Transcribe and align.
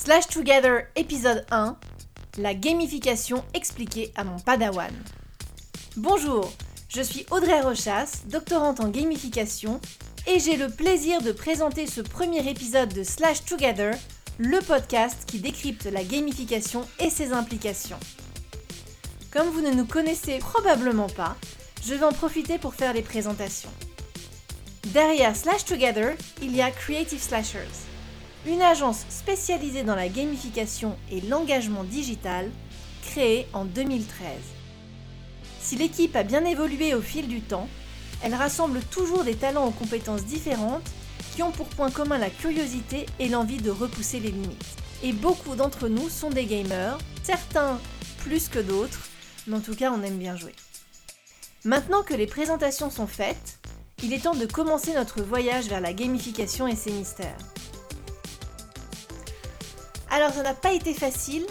Slash 0.00 0.28
Together 0.28 0.86
épisode 0.94 1.44
1 1.50 1.76
La 2.38 2.54
gamification 2.54 3.44
expliquée 3.52 4.12
à 4.14 4.22
mon 4.22 4.38
padawan. 4.38 4.92
Bonjour, 5.96 6.52
je 6.88 7.02
suis 7.02 7.26
Audrey 7.32 7.60
Rochas, 7.60 8.22
doctorante 8.26 8.78
en 8.78 8.88
gamification, 8.88 9.80
et 10.28 10.38
j'ai 10.38 10.56
le 10.56 10.68
plaisir 10.68 11.20
de 11.20 11.32
présenter 11.32 11.88
ce 11.88 12.00
premier 12.00 12.48
épisode 12.48 12.94
de 12.94 13.02
Slash 13.02 13.44
Together, 13.44 13.92
le 14.38 14.60
podcast 14.60 15.24
qui 15.26 15.40
décrypte 15.40 15.86
la 15.86 16.04
gamification 16.04 16.86
et 17.00 17.10
ses 17.10 17.32
implications. 17.32 18.00
Comme 19.32 19.48
vous 19.48 19.62
ne 19.62 19.74
nous 19.74 19.84
connaissez 19.84 20.38
probablement 20.38 21.08
pas, 21.08 21.36
je 21.84 21.94
vais 21.94 22.06
en 22.06 22.12
profiter 22.12 22.58
pour 22.58 22.74
faire 22.74 22.94
les 22.94 23.02
présentations. 23.02 23.72
Derrière 24.92 25.36
Slash 25.36 25.64
Together, 25.64 26.14
il 26.40 26.54
y 26.54 26.62
a 26.62 26.70
Creative 26.70 27.20
Slashers, 27.20 27.87
une 28.48 28.62
agence 28.62 29.04
spécialisée 29.10 29.82
dans 29.82 29.94
la 29.94 30.08
gamification 30.08 30.96
et 31.12 31.20
l'engagement 31.20 31.84
digital, 31.84 32.50
créée 33.02 33.46
en 33.52 33.64
2013. 33.64 34.30
Si 35.60 35.76
l'équipe 35.76 36.16
a 36.16 36.22
bien 36.22 36.44
évolué 36.44 36.94
au 36.94 37.02
fil 37.02 37.28
du 37.28 37.42
temps, 37.42 37.68
elle 38.22 38.34
rassemble 38.34 38.80
toujours 38.80 39.22
des 39.22 39.36
talents 39.36 39.66
aux 39.66 39.72
compétences 39.72 40.24
différentes 40.24 40.90
qui 41.34 41.42
ont 41.42 41.52
pour 41.52 41.66
point 41.68 41.90
commun 41.90 42.18
la 42.18 42.30
curiosité 42.30 43.06
et 43.18 43.28
l'envie 43.28 43.58
de 43.58 43.70
repousser 43.70 44.18
les 44.18 44.30
limites. 44.30 44.76
Et 45.02 45.12
beaucoup 45.12 45.54
d'entre 45.54 45.88
nous 45.88 46.08
sont 46.08 46.30
des 46.30 46.46
gamers, 46.46 46.98
certains 47.22 47.78
plus 48.18 48.48
que 48.48 48.58
d'autres, 48.58 49.08
mais 49.46 49.58
en 49.58 49.60
tout 49.60 49.76
cas 49.76 49.92
on 49.92 50.02
aime 50.02 50.18
bien 50.18 50.36
jouer. 50.36 50.54
Maintenant 51.64 52.02
que 52.02 52.14
les 52.14 52.26
présentations 52.26 52.90
sont 52.90 53.06
faites, 53.06 53.58
il 54.02 54.12
est 54.12 54.24
temps 54.24 54.34
de 54.34 54.46
commencer 54.46 54.94
notre 54.94 55.22
voyage 55.22 55.66
vers 55.66 55.80
la 55.80 55.92
gamification 55.92 56.66
et 56.66 56.76
ses 56.76 56.92
mystères. 56.92 57.36
Alors 60.10 60.32
ça 60.32 60.42
n'a 60.42 60.54
pas 60.54 60.72
été 60.72 60.94
facile, 60.94 61.46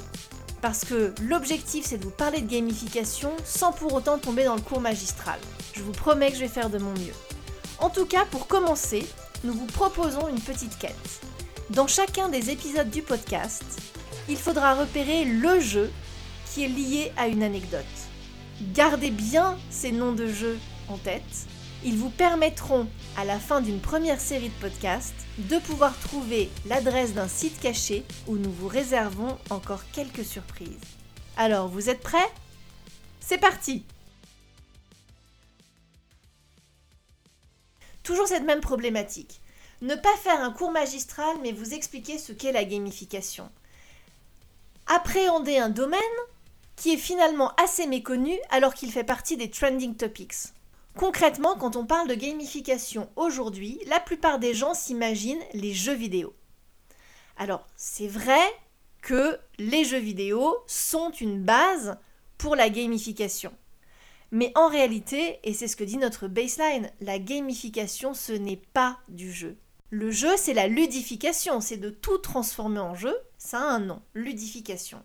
parce 0.62 0.84
que 0.84 1.14
l'objectif 1.22 1.86
c'est 1.86 1.98
de 1.98 2.04
vous 2.04 2.12
parler 2.12 2.42
de 2.42 2.50
gamification 2.50 3.32
sans 3.46 3.72
pour 3.72 3.94
autant 3.94 4.18
tomber 4.18 4.46
dans 4.46 4.56
le 4.56 4.62
cours 4.62 4.82
magistral. 4.82 5.40
Je 5.74 5.84
vous 5.84 5.92
promets 5.92 6.30
que 6.30 6.36
je 6.36 6.42
vais 6.42 6.48
faire 6.48 6.70
de 6.70 6.80
mon 6.80 6.92
mieux. 6.92 7.14
En 7.80 7.90
tout 7.90 8.06
cas, 8.06 8.26
pour 8.26 8.48
commencer, 8.48 9.08
nous 9.44 9.54
vous 9.54 9.68
proposons 9.68 10.28
une 10.28 10.42
petite 10.42 10.78
quête. 10.80 11.22
Dans 11.70 11.86
chacun 11.86 12.30
des 12.30 12.50
épisodes 12.50 12.90
du 12.90 13.04
podcast, 13.04 13.64
il 14.28 14.38
faudra 14.38 14.74
repérer 14.74 15.26
le 15.26 15.60
jeu 15.60 15.92
qui 16.52 16.64
est 16.64 16.70
lié 16.70 17.12
à 17.18 17.28
une 17.28 17.44
anecdote. 17.44 17.86
Gardez 18.74 19.12
bien 19.12 19.58
ces 19.70 19.92
noms 19.92 20.14
de 20.14 20.28
jeux 20.28 20.58
en 20.88 20.98
tête 20.98 21.48
ils 21.84 21.98
vous 21.98 22.10
permettront, 22.10 22.88
à 23.16 23.26
la 23.26 23.40
fin 23.40 23.62
d'une 23.62 23.80
première 23.80 24.20
série 24.20 24.50
de 24.50 24.62
podcasts, 24.62 25.14
de 25.38 25.58
pouvoir 25.60 25.98
trouver 26.00 26.50
l'adresse 26.66 27.14
d'un 27.14 27.28
site 27.28 27.60
caché 27.60 28.04
où 28.28 28.36
nous 28.38 28.52
vous 28.52 28.68
réservons 28.68 29.38
encore 29.50 29.84
quelques 29.92 30.26
surprises. 30.26 30.80
Alors, 31.38 31.68
vous 31.68 31.90
êtes 31.90 32.02
prêts? 32.02 32.32
C'est 33.20 33.38
parti 33.38 33.84
Toujours 38.04 38.28
cette 38.28 38.46
même 38.46 38.62
problématique. 38.62 39.42
Ne 39.82 39.94
pas 39.94 40.16
faire 40.24 40.42
un 40.42 40.52
cours 40.52 40.72
magistral 40.72 41.36
mais 41.44 41.52
vous 41.52 41.74
expliquer 41.74 42.18
ce 42.18 42.32
qu'est 42.32 42.54
la 42.54 42.64
gamification. 42.64 43.52
Appréhender 44.88 45.58
un 45.58 45.70
domaine 45.70 46.00
qui 46.78 46.94
est 46.94 46.98
finalement 46.98 47.52
assez 47.56 47.86
méconnu 47.86 48.34
alors 48.50 48.74
qu'il 48.74 48.92
fait 48.92 49.04
partie 49.04 49.38
des 49.38 49.50
trending 49.52 49.96
topics. 49.96 50.54
Concrètement, 50.98 51.56
quand 51.56 51.76
on 51.76 51.86
parle 51.86 52.08
de 52.08 52.16
gamification 52.16 53.08
aujourd'hui, 53.16 53.80
la 53.86 54.00
plupart 54.00 54.40
des 54.40 54.56
gens 54.56 54.74
s'imaginent 54.74 55.44
les 55.54 55.72
jeux 55.72 55.94
vidéo. 55.94 56.34
Alors, 57.38 57.68
c'est 57.76 58.08
vrai 58.08 58.42
que 59.04 59.38
les 59.60 59.86
jeux 59.86 60.00
vidéo 60.00 60.56
sont 60.66 61.12
une 61.12 61.44
base 61.44 62.00
pour 62.40 62.56
la 62.56 62.72
gamification. 62.72 63.54
Mais 64.32 64.52
en 64.56 64.70
réalité, 64.70 65.40
et 65.44 65.54
c'est 65.54 65.68
ce 65.68 65.76
que 65.76 65.84
dit 65.84 65.98
notre 65.98 66.28
baseline, 66.28 66.92
la 67.00 67.20
gamification, 67.20 68.16
ce 68.16 68.34
n'est 68.34 68.62
pas 68.74 68.98
du 69.08 69.32
jeu. 69.32 69.56
Le 69.92 70.10
jeu, 70.10 70.36
c'est 70.36 70.56
la 70.56 70.68
ludification, 70.68 71.62
c'est 71.62 71.78
de 71.78 71.92
tout 71.92 72.18
transformer 72.18 72.80
en 72.80 72.96
jeu, 72.96 73.16
ça 73.38 73.60
a 73.60 73.66
un 73.66 73.80
nom, 73.80 74.02
ludification. 74.16 75.04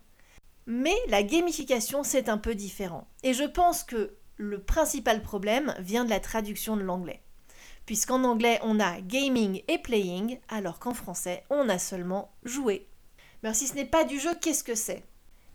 Mais 0.64 0.96
la 1.08 1.22
gamification, 1.22 2.02
c'est 2.02 2.30
un 2.30 2.38
peu 2.38 2.54
différent. 2.54 3.06
Et 3.22 3.34
je 3.34 3.44
pense 3.44 3.84
que 3.84 4.16
le 4.42 4.60
principal 4.60 5.22
problème 5.22 5.74
vient 5.78 6.04
de 6.04 6.10
la 6.10 6.20
traduction 6.20 6.76
de 6.76 6.82
l'anglais. 6.82 7.22
Puisqu'en 7.86 8.24
anglais, 8.24 8.58
on 8.62 8.80
a 8.80 9.00
gaming 9.00 9.62
et 9.68 9.78
playing, 9.78 10.38
alors 10.48 10.78
qu'en 10.78 10.94
français, 10.94 11.44
on 11.48 11.68
a 11.68 11.78
seulement 11.78 12.32
joué. 12.44 12.88
Mais 13.42 13.54
si 13.54 13.68
ce 13.68 13.74
n'est 13.74 13.84
pas 13.84 14.04
du 14.04 14.18
jeu, 14.18 14.30
qu'est-ce 14.40 14.64
que 14.64 14.74
c'est? 14.74 15.04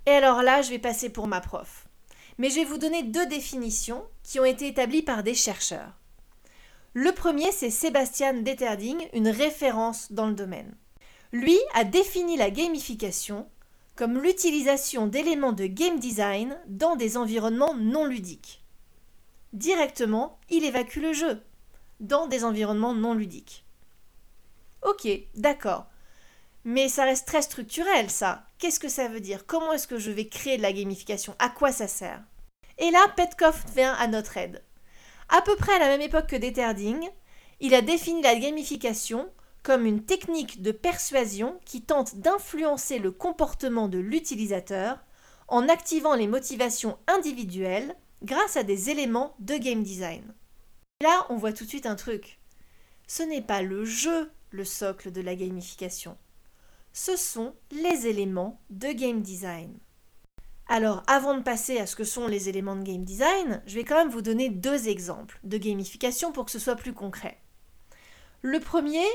Et 0.05 0.11
alors 0.11 0.41
là, 0.41 0.61
je 0.61 0.69
vais 0.69 0.79
passer 0.79 1.09
pour 1.09 1.27
ma 1.27 1.41
prof. 1.41 1.87
Mais 2.37 2.49
je 2.49 2.55
vais 2.55 2.65
vous 2.65 2.77
donner 2.77 3.03
deux 3.03 3.25
définitions 3.25 4.03
qui 4.23 4.39
ont 4.39 4.45
été 4.45 4.67
établies 4.67 5.01
par 5.01 5.23
des 5.23 5.35
chercheurs. 5.35 5.93
Le 6.93 7.11
premier, 7.11 7.51
c'est 7.51 7.69
Sébastien 7.69 8.33
Deterding, 8.33 8.97
une 9.13 9.29
référence 9.29 10.11
dans 10.11 10.27
le 10.27 10.33
domaine. 10.33 10.75
Lui 11.33 11.57
a 11.73 11.83
défini 11.83 12.37
la 12.37 12.51
gamification 12.51 13.49
comme 13.95 14.19
l'utilisation 14.19 15.07
d'éléments 15.07 15.51
de 15.51 15.65
game 15.65 15.99
design 15.99 16.57
dans 16.67 16.95
des 16.95 17.17
environnements 17.17 17.73
non 17.73 18.05
ludiques 18.05 18.63
directement, 19.57 20.39
il 20.49 20.63
évacue 20.63 20.99
le 20.99 21.13
jeu 21.13 21.41
dans 21.99 22.27
des 22.27 22.43
environnements 22.43 22.93
non 22.93 23.13
ludiques. 23.13 23.65
Ok, 24.83 25.07
d'accord. 25.35 25.87
Mais 26.63 26.89
ça 26.89 27.05
reste 27.05 27.27
très 27.27 27.41
structurel, 27.41 28.09
ça. 28.09 28.45
Qu'est-ce 28.59 28.79
que 28.79 28.89
ça 28.89 29.07
veut 29.07 29.19
dire? 29.19 29.45
Comment 29.45 29.73
est-ce 29.73 29.87
que 29.87 29.97
je 29.97 30.11
vais 30.11 30.27
créer 30.27 30.57
de 30.57 30.61
la 30.61 30.73
gamification? 30.73 31.35
À 31.39 31.49
quoi 31.49 31.71
ça 31.71 31.87
sert? 31.87 32.21
Et 32.77 32.91
là, 32.91 32.99
Petkoff 33.15 33.65
vient 33.73 33.93
à 33.93 34.07
notre 34.07 34.37
aide. 34.37 34.63
À 35.29 35.41
peu 35.41 35.55
près 35.55 35.73
à 35.73 35.79
la 35.79 35.87
même 35.87 36.01
époque 36.01 36.27
que 36.27 36.35
Deterding, 36.35 37.09
il 37.59 37.73
a 37.73 37.81
défini 37.81 38.21
la 38.21 38.35
gamification 38.35 39.29
comme 39.63 39.85
une 39.85 40.05
technique 40.05 40.61
de 40.61 40.71
persuasion 40.71 41.59
qui 41.65 41.81
tente 41.81 42.15
d'influencer 42.17 42.99
le 42.99 43.11
comportement 43.11 43.87
de 43.87 43.97
l'utilisateur 43.97 44.99
en 45.47 45.67
activant 45.67 46.15
les 46.15 46.27
motivations 46.27 46.97
individuelles 47.07 47.95
grâce 48.23 48.57
à 48.57 48.63
des 48.63 48.89
éléments 48.89 49.35
de 49.39 49.55
game 49.55 49.83
design. 49.83 50.33
Là, 51.01 51.25
on 51.29 51.37
voit 51.37 51.53
tout 51.53 51.63
de 51.63 51.69
suite 51.69 51.85
un 51.85 51.95
truc. 51.95 52.39
Ce 53.07 53.23
n'est 53.23 53.41
pas 53.41 53.61
le 53.61 53.85
jeu 53.85 54.31
le 54.51 54.65
socle 54.65 55.11
de 55.11 55.21
la 55.21 55.35
gamification. 55.35 56.17
Ce 56.93 57.15
sont 57.15 57.53
les 57.71 58.07
éléments 58.07 58.59
de 58.69 58.91
game 58.91 59.21
design. 59.21 59.77
Alors, 60.69 61.03
avant 61.07 61.37
de 61.37 61.43
passer 61.43 61.79
à 61.79 61.85
ce 61.85 61.95
que 61.95 62.03
sont 62.03 62.27
les 62.27 62.49
éléments 62.49 62.75
de 62.75 62.83
game 62.83 63.03
design, 63.03 63.61
je 63.65 63.75
vais 63.75 63.83
quand 63.83 63.95
même 63.95 64.09
vous 64.09 64.21
donner 64.21 64.49
deux 64.49 64.89
exemples 64.89 65.39
de 65.43 65.57
gamification 65.57 66.31
pour 66.31 66.45
que 66.45 66.51
ce 66.51 66.59
soit 66.59 66.75
plus 66.75 66.93
concret. 66.93 67.37
Le 68.41 68.59
premier 68.59 69.05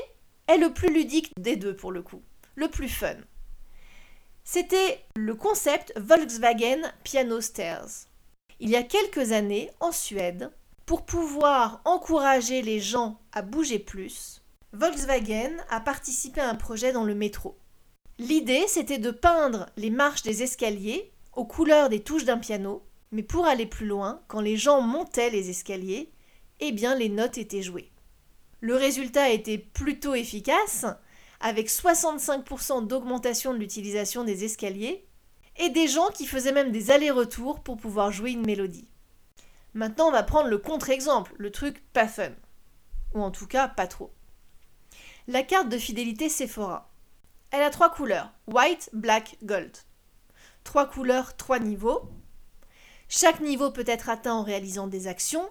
est 0.47 0.57
le 0.57 0.73
plus 0.73 0.91
ludique 0.91 1.31
des 1.37 1.55
deux 1.55 1.75
pour 1.75 1.91
le 1.91 2.01
coup, 2.01 2.23
le 2.55 2.69
plus 2.69 2.89
fun. 2.89 3.17
C'était 4.43 5.03
le 5.15 5.35
concept 5.35 5.93
Volkswagen 5.95 6.81
Piano 7.03 7.39
Stairs 7.39 8.07
il 8.63 8.69
y 8.69 8.77
a 8.77 8.83
quelques 8.83 9.33
années 9.33 9.69
en 9.81 9.91
Suède, 9.91 10.49
pour 10.85 11.05
pouvoir 11.05 11.81
encourager 11.83 12.61
les 12.61 12.79
gens 12.79 13.19
à 13.33 13.41
bouger 13.41 13.77
plus, 13.77 14.41
Volkswagen 14.71 15.57
a 15.69 15.81
participé 15.81 16.39
à 16.39 16.49
un 16.49 16.55
projet 16.55 16.93
dans 16.93 17.03
le 17.03 17.13
métro. 17.13 17.57
L'idée, 18.19 18.63
c'était 18.69 18.99
de 18.99 19.11
peindre 19.11 19.65
les 19.75 19.89
marches 19.89 20.23
des 20.23 20.43
escaliers 20.43 21.11
aux 21.35 21.43
couleurs 21.43 21.89
des 21.89 22.03
touches 22.03 22.23
d'un 22.23 22.37
piano, 22.37 22.83
mais 23.11 23.21
pour 23.21 23.45
aller 23.45 23.65
plus 23.65 23.85
loin, 23.85 24.21
quand 24.29 24.39
les 24.39 24.55
gens 24.55 24.79
montaient 24.79 25.29
les 25.29 25.49
escaliers, 25.49 26.13
eh 26.61 26.71
bien 26.71 26.95
les 26.95 27.09
notes 27.09 27.37
étaient 27.37 27.63
jouées. 27.63 27.91
Le 28.61 28.77
résultat 28.77 29.29
était 29.31 29.57
plutôt 29.57 30.15
efficace, 30.15 30.85
avec 31.41 31.69
65% 31.69 32.87
d'augmentation 32.87 33.53
de 33.53 33.59
l'utilisation 33.59 34.23
des 34.23 34.45
escaliers 34.45 35.05
et 35.57 35.69
des 35.69 35.87
gens 35.87 36.09
qui 36.09 36.25
faisaient 36.25 36.51
même 36.51 36.71
des 36.71 36.91
allers-retours 36.91 37.61
pour 37.61 37.77
pouvoir 37.77 38.11
jouer 38.11 38.31
une 38.31 38.45
mélodie. 38.45 38.87
Maintenant, 39.73 40.07
on 40.07 40.11
va 40.11 40.23
prendre 40.23 40.49
le 40.49 40.57
contre-exemple, 40.57 41.33
le 41.37 41.51
truc 41.51 41.83
pas 41.93 42.07
fun. 42.07 42.31
Ou 43.13 43.21
en 43.21 43.31
tout 43.31 43.47
cas, 43.47 43.67
pas 43.67 43.87
trop. 43.87 44.13
La 45.27 45.43
carte 45.43 45.69
de 45.69 45.77
fidélité 45.77 46.29
Sephora. 46.29 46.91
Elle 47.51 47.61
a 47.61 47.69
trois 47.69 47.91
couleurs 47.91 48.31
white, 48.47 48.89
black, 48.93 49.37
gold. 49.43 49.77
Trois 50.63 50.87
couleurs, 50.87 51.35
trois 51.37 51.59
niveaux. 51.59 52.09
Chaque 53.09 53.41
niveau 53.41 53.71
peut 53.71 53.83
être 53.87 54.09
atteint 54.09 54.33
en 54.33 54.43
réalisant 54.43 54.87
des 54.87 55.07
actions. 55.07 55.47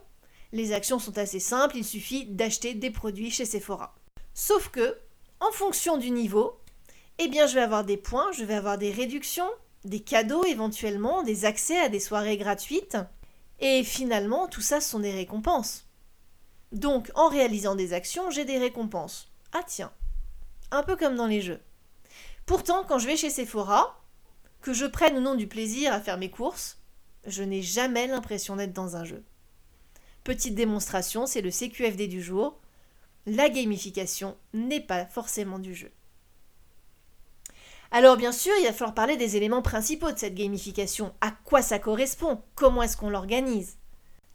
Les 0.53 0.73
actions 0.73 0.99
sont 0.99 1.17
assez 1.17 1.41
simples, 1.41 1.77
il 1.77 1.85
suffit 1.85 2.27
d'acheter 2.27 2.75
des 2.75 2.91
produits 2.91 3.31
chez 3.31 3.45
Sephora. 3.45 3.95
Sauf 4.35 4.69
que, 4.69 4.99
en 5.41 5.51
fonction 5.53 5.97
du 5.97 6.11
niveau, 6.11 6.59
eh 7.19 7.29
bien 7.29 7.47
je 7.47 7.55
vais 7.55 7.63
avoir 7.63 7.85
des 7.85 7.97
points, 7.97 8.33
je 8.33 8.45
vais 8.45 8.55
avoir 8.55 8.79
des 8.79 8.91
réductions, 8.91 9.51
des 9.85 10.01
cadeaux 10.01 10.45
éventuellement, 10.45 11.23
des 11.23 11.45
accès 11.45 11.79
à 11.79 11.89
des 11.89 12.01
soirées 12.01 12.37
gratuites. 12.37 12.97
Et 13.61 13.85
finalement, 13.85 14.49
tout 14.49 14.61
ça 14.61 14.81
sont 14.81 15.01
des 15.01 15.13
récompenses. 15.13 15.87
Donc, 16.73 17.11
en 17.15 17.29
réalisant 17.29 17.75
des 17.75 17.93
actions, 17.93 18.31
j'ai 18.31 18.45
des 18.45 18.59
récompenses. 18.59 19.31
Ah 19.53 19.63
tiens, 19.67 19.93
un 20.71 20.83
peu 20.83 20.97
comme 20.97 21.17
dans 21.17 21.27
les 21.27 21.43
jeux. 21.43 21.61
Pourtant, 22.47 22.85
quand 22.85 22.99
je 22.99 23.07
vais 23.07 23.17
chez 23.17 23.31
Sephora, 23.31 24.01
que 24.63 24.73
je 24.73 24.87
prenne 24.87 25.17
ou 25.17 25.21
non 25.21 25.35
du 25.35 25.47
plaisir 25.47 25.93
à 25.93 26.01
faire 26.01 26.19
mes 26.19 26.31
courses, 26.31 26.79
je 27.27 27.43
n'ai 27.43 27.63
jamais 27.63 28.07
l'impression 28.07 28.57
d'être 28.57 28.73
dans 28.73 28.97
un 28.97 29.05
jeu. 29.05 29.23
Petite 30.25 30.55
démonstration, 30.55 31.27
c'est 31.27 31.41
le 31.41 31.51
CQFD 31.51 32.09
du 32.09 32.23
jour. 32.23 32.59
La 33.27 33.49
gamification 33.49 34.37
n'est 34.55 34.81
pas 34.81 35.05
forcément 35.05 35.59
du 35.59 35.75
jeu. 35.75 35.91
Alors 37.95 38.17
bien 38.17 38.33
sûr, 38.33 38.55
il 38.59 38.65
va 38.65 38.73
falloir 38.73 38.95
parler 38.95 39.19
des 39.19 39.37
éléments 39.37 39.61
principaux 39.61 40.11
de 40.11 40.19
cette 40.19 40.35
gamification. 40.35 41.13
À 41.21 41.31
quoi 41.31 41.61
ça 41.61 41.79
correspond? 41.79 42.41
Comment 42.55 42.83
est-ce 42.83 42.97
qu'on 42.97 43.11
l'organise? 43.11 43.77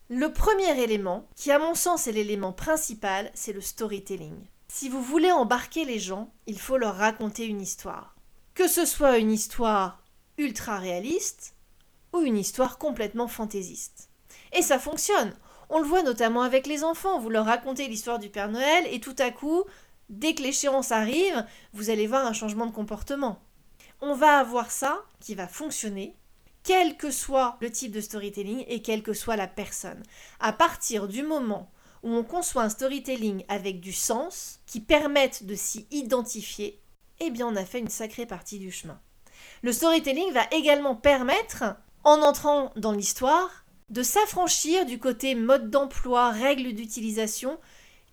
Le 0.10 0.32
premier 0.32 0.80
élément, 0.80 1.28
qui 1.36 1.52
à 1.52 1.58
mon 1.58 1.74
sens 1.74 2.06
est 2.06 2.12
l'élément 2.12 2.54
principal, 2.54 3.32
c'est 3.34 3.54
le 3.54 3.62
storytelling. 3.62 4.36
Si 4.68 4.90
vous 4.90 5.02
voulez 5.02 5.32
embarquer 5.32 5.86
les 5.86 5.98
gens, 5.98 6.32
il 6.46 6.60
faut 6.60 6.78
leur 6.78 6.98
raconter 6.98 7.46
une 7.46 7.60
histoire. 7.60 8.16
Que 8.54 8.68
ce 8.68 8.86
soit 8.86 9.18
une 9.18 9.32
histoire 9.32 10.04
ultra 10.38 10.78
réaliste 10.78 11.56
ou 12.14 12.20
une 12.20 12.38
histoire 12.38 12.78
complètement 12.78 13.28
fantaisiste. 13.28 14.10
Et 14.54 14.62
ça 14.62 14.78
fonctionne. 14.78 15.34
On 15.70 15.80
le 15.80 15.88
voit 15.88 16.04
notamment 16.04 16.44
avec 16.44 16.68
les 16.68 16.84
enfants. 16.84 17.20
Vous 17.20 17.32
leur 17.32 17.46
racontez 17.46 17.88
l'histoire 17.88 18.20
du 18.20 18.30
Père 18.30 18.52
Noël 18.52 18.86
et 18.92 19.00
tout 19.00 19.16
à 19.18 19.32
coup, 19.32 19.64
dès 20.10 20.36
que 20.36 20.44
l'échéance 20.44 20.92
arrive, 20.92 21.44
vous 21.74 21.90
allez 21.90 22.06
voir 22.06 22.28
un 22.28 22.34
changement 22.34 22.68
de 22.68 22.72
comportement. 22.72 23.40
On 24.00 24.14
va 24.14 24.38
avoir 24.38 24.70
ça 24.70 25.04
qui 25.20 25.34
va 25.34 25.48
fonctionner, 25.48 26.16
quel 26.64 26.98
que 26.98 27.10
soit 27.10 27.58
le 27.62 27.72
type 27.72 27.92
de 27.92 28.02
storytelling 28.02 28.64
et 28.68 28.84
quelle 28.84 29.02
que 29.02 29.14
soit 29.14 29.36
la 29.36 29.48
personne. 29.48 30.04
À 30.40 30.54
partir 30.54 31.08
du 31.08 31.24
moment 31.24 31.72
où 32.04 32.12
on 32.12 32.24
conçoit 32.24 32.62
un 32.62 32.70
storytelling 32.70 33.44
avec 33.48 33.80
du 33.80 33.94
sens, 33.94 34.60
qui 34.68 34.82
permette 34.82 35.48
de 35.48 35.56
s'y 35.56 35.88
identifier, 35.90 36.80
eh 37.20 37.32
bien 37.32 37.48
on 37.48 37.56
a 37.56 37.66
fait 37.66 37.80
une 37.80 37.90
sacrée 37.90 38.28
partie 38.28 38.60
du 38.60 38.72
chemin. 38.72 39.00
Le 39.64 39.72
storytelling 39.72 40.32
va 40.32 40.46
également 40.52 40.96
permettre, 40.96 41.64
en 42.04 42.22
entrant 42.22 42.72
dans 42.76 42.92
l'histoire, 42.92 43.66
de 43.90 44.04
s'affranchir 44.04 44.86
du 44.86 45.00
côté 45.00 45.34
mode 45.34 45.72
d'emploi, 45.72 46.30
règles 46.30 46.74
d'utilisation, 46.74 47.60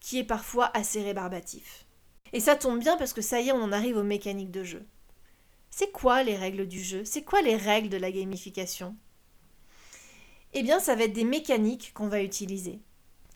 qui 0.00 0.18
est 0.18 0.24
parfois 0.24 0.70
assez 0.72 1.02
rébarbatif. 1.02 1.84
Et 2.32 2.40
ça 2.40 2.56
tombe 2.56 2.78
bien 2.78 2.96
parce 2.96 3.12
que 3.12 3.22
ça 3.22 3.40
y 3.40 3.48
est, 3.48 3.52
on 3.52 3.62
en 3.62 3.72
arrive 3.72 3.98
aux 3.98 4.02
mécaniques 4.02 4.50
de 4.50 4.64
jeu. 4.64 4.86
C'est 5.76 5.90
quoi 5.90 6.22
les 6.22 6.36
règles 6.36 6.68
du 6.68 6.80
jeu? 6.80 7.04
C'est 7.04 7.24
quoi 7.24 7.42
les 7.42 7.56
règles 7.56 7.88
de 7.88 7.96
la 7.96 8.12
gamification? 8.12 8.94
Eh 10.52 10.62
bien, 10.62 10.78
ça 10.78 10.94
va 10.94 11.02
être 11.02 11.12
des 11.12 11.24
mécaniques 11.24 11.90
qu'on 11.94 12.06
va 12.06 12.22
utiliser. 12.22 12.78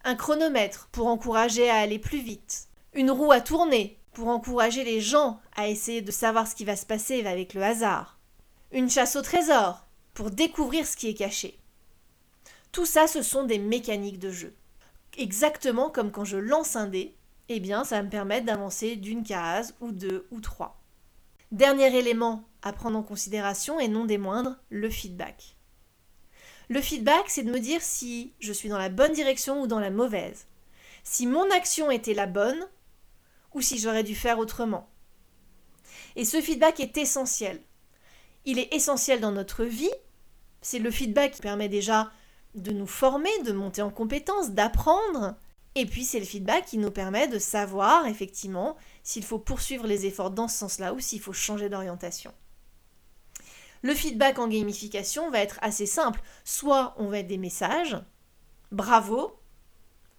Un 0.05 0.15
chronomètre 0.15 0.89
pour 0.93 1.09
encourager 1.09 1.69
à 1.69 1.79
aller 1.79 1.99
plus 1.99 2.21
vite. 2.21 2.69
Une 2.95 3.11
roue 3.11 3.33
à 3.33 3.41
tourner 3.41 3.99
pour 4.13 4.29
encourager 4.29 4.85
les 4.85 5.01
gens 5.01 5.41
à 5.57 5.67
essayer 5.67 6.01
de 6.01 6.13
savoir 6.13 6.47
ce 6.47 6.55
qui 6.55 6.65
va 6.65 6.77
se 6.77 6.87
passer 6.87 7.27
avec 7.27 7.55
le 7.55 7.63
hasard. 7.65 8.21
Une 8.71 8.89
chasse 8.89 9.17
au 9.17 9.23
trésor 9.23 9.89
pour 10.15 10.31
découvrir 10.31 10.87
ce 10.87 10.97
qui 10.97 11.09
est 11.09 11.15
caché. 11.15 11.59
Tout 12.71 12.87
ça, 12.87 13.09
ce 13.09 13.23
sont 13.23 13.43
des 13.43 13.59
mécaniques 13.59 14.21
de 14.21 14.31
jeu. 14.31 14.55
Exactement 15.17 15.91
comme 15.91 16.13
quand 16.13 16.25
je 16.25 16.37
lance 16.37 16.77
un 16.77 16.87
dé, 16.87 17.17
eh 17.49 17.59
bien, 17.59 17.83
ça 17.83 17.97
va 17.97 18.05
me 18.05 18.11
permettre 18.11 18.47
d'avancer 18.47 18.95
d'une 18.95 19.25
case 19.25 19.75
ou 19.81 19.91
deux 19.91 20.29
ou 20.31 20.41
trois. 20.41 20.79
Dernier 21.51 21.97
élément 21.97 22.45
à 22.61 22.73
prendre 22.73 22.99
en 22.99 23.03
considération 23.03 23.81
et 23.81 23.89
non 23.89 24.05
des 24.05 24.19
moindres, 24.19 24.57
le 24.69 24.91
feedback. 24.91 25.57
Le 26.69 26.83
feedback, 26.83 27.25
c'est 27.29 27.43
de 27.43 27.51
me 27.51 27.61
dire 27.61 27.81
si 27.81 28.35
je 28.39 28.53
suis 28.53 28.69
dans 28.69 28.77
la 28.77 28.91
bonne 28.91 29.13
direction 29.13 29.63
ou 29.63 29.67
dans 29.67 29.81
la 29.81 29.91
mauvaise. 29.91 30.47
Si 31.05 31.27
mon 31.27 31.51
action 31.51 31.91
était 31.91 32.13
la 32.13 32.27
bonne 32.27 32.69
ou 33.55 33.63
si 33.63 33.79
j'aurais 33.79 34.05
dû 34.05 34.15
faire 34.15 34.39
autrement. 34.39 34.91
Et 36.17 36.27
ce 36.27 36.43
feedback 36.43 36.81
est 36.81 36.99
essentiel. 36.99 37.63
Il 38.45 38.59
est 38.59 38.75
essentiel 38.75 39.21
dans 39.21 39.33
notre 39.33 39.65
vie. 39.65 39.91
C'est 40.61 40.79
le 40.79 40.91
feedback 40.91 41.33
qui 41.33 41.41
permet 41.41 41.71
déjà 41.71 42.11
de 42.55 42.73
nous 42.73 42.87
former, 42.87 43.31
de 43.45 43.53
monter 43.53 43.81
en 43.81 43.91
compétences, 43.91 44.51
d'apprendre. 44.51 45.37
Et 45.79 45.87
puis 45.87 46.05
c'est 46.05 46.19
le 46.19 46.25
feedback 46.25 46.67
qui 46.67 46.77
nous 46.77 46.91
permet 46.91 47.29
de 47.29 47.39
savoir 47.39 48.07
effectivement 48.07 48.77
s'il 49.05 49.25
faut 49.25 49.39
poursuivre 49.39 49.87
les 49.87 50.07
efforts 50.07 50.33
dans 50.33 50.49
ce 50.49 50.59
sens-là 50.59 50.93
ou 50.93 50.99
s'il 50.99 51.21
faut 51.21 51.33
changer 51.33 51.69
d'orientation. 51.69 52.35
Le 53.83 53.95
feedback 53.95 54.41
en 54.41 54.49
gamification 54.49 55.31
va 55.31 55.39
être 55.39 55.61
assez 55.63 55.87
simple. 55.87 56.21
Soit 56.43 56.97
on 56.99 57.07
va 57.07 57.21
être 57.21 57.29
des 57.29 57.39
messages, 57.39 57.97
bravo, 58.73 59.39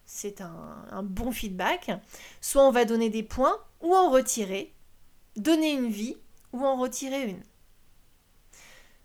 c'est 0.06 0.40
un, 0.40 0.86
un, 0.92 1.04
bon 1.04 1.34
feedback. 1.34 1.92
Soit 2.40 2.66
on 2.66 2.72
va 2.72 2.86
donner 2.86 3.10
des 3.10 3.24
points 3.24 3.58
ou 3.82 3.94
en 3.94 4.10
retirer, 4.10 4.74
donner 5.36 5.74
une 5.74 5.90
vie 5.90 6.16
ou 6.54 6.66
en 6.66 6.78
retirer 6.78 7.24
une. 7.24 7.44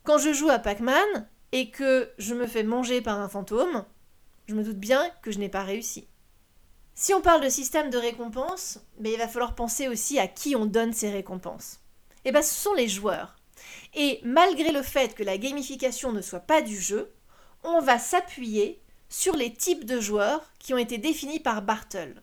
Quand 0.04 0.18
je 0.18 0.32
joue 0.32 0.50
à 0.50 0.60
Pac-Man, 0.60 1.26
et 1.50 1.70
que 1.70 2.10
je 2.18 2.34
me 2.34 2.48
fais 2.48 2.64
manger 2.64 3.00
par 3.00 3.20
un 3.20 3.28
fantôme, 3.28 3.84
je 4.48 4.56
me 4.56 4.64
doute 4.64 4.78
bien 4.78 5.08
que 5.22 5.30
je 5.30 5.38
n'ai 5.38 5.48
pas 5.48 5.62
réussi. 5.62 6.08
Si 6.94 7.12
on 7.12 7.20
parle 7.20 7.42
de 7.42 7.48
système 7.48 7.90
de 7.90 7.98
récompense, 7.98 8.78
ben, 8.98 9.12
il 9.12 9.18
va 9.18 9.28
falloir 9.28 9.54
penser 9.54 9.88
aussi 9.88 10.18
à 10.18 10.28
qui 10.28 10.54
on 10.56 10.66
donne 10.66 10.92
ces 10.92 11.10
récompenses. 11.10 11.80
Eh 12.24 12.32
ben, 12.32 12.42
ce 12.42 12.54
sont 12.54 12.74
les 12.74 12.88
joueurs. 12.88 13.36
Et 13.94 14.20
malgré 14.24 14.72
le 14.72 14.82
fait 14.82 15.14
que 15.14 15.22
la 15.22 15.38
gamification 15.38 16.12
ne 16.12 16.22
soit 16.22 16.40
pas 16.40 16.62
du 16.62 16.80
jeu, 16.80 17.12
on 17.62 17.80
va 17.80 17.98
s'appuyer 17.98 18.80
sur 19.08 19.36
les 19.36 19.52
types 19.52 19.84
de 19.84 20.00
joueurs 20.00 20.52
qui 20.58 20.74
ont 20.74 20.78
été 20.78 20.98
définis 20.98 21.40
par 21.40 21.62
Bartle. 21.62 22.22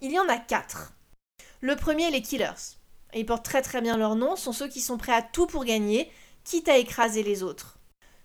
Il 0.00 0.12
y 0.12 0.18
en 0.18 0.28
a 0.28 0.38
quatre. 0.38 0.92
Le 1.60 1.76
premier, 1.76 2.10
les 2.10 2.22
killers. 2.22 2.76
Ils 3.14 3.26
portent 3.26 3.44
très 3.44 3.62
très 3.62 3.80
bien 3.80 3.96
leur 3.96 4.16
nom, 4.16 4.36
sont 4.36 4.52
ceux 4.52 4.68
qui 4.68 4.80
sont 4.80 4.98
prêts 4.98 5.14
à 5.14 5.22
tout 5.22 5.46
pour 5.46 5.64
gagner, 5.64 6.10
quitte 6.44 6.68
à 6.68 6.76
écraser 6.78 7.22
les 7.22 7.42
autres 7.42 7.78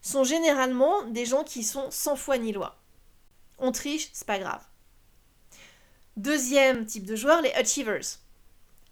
sont 0.04 0.26
généralement 0.26 1.04
des 1.04 1.26
gens 1.26 1.44
qui 1.44 1.64
sont 1.64 1.90
sans 1.90 2.16
foi 2.16 2.38
ni 2.38 2.52
loi. 2.52 2.76
On 3.58 3.72
triche, 3.72 4.10
c'est 4.14 4.28
pas 4.28 4.38
grave. 4.38 4.62
Deuxième 6.16 6.86
type 6.86 7.06
de 7.06 7.16
joueurs, 7.16 7.42
les 7.42 7.52
achievers. 7.54 8.20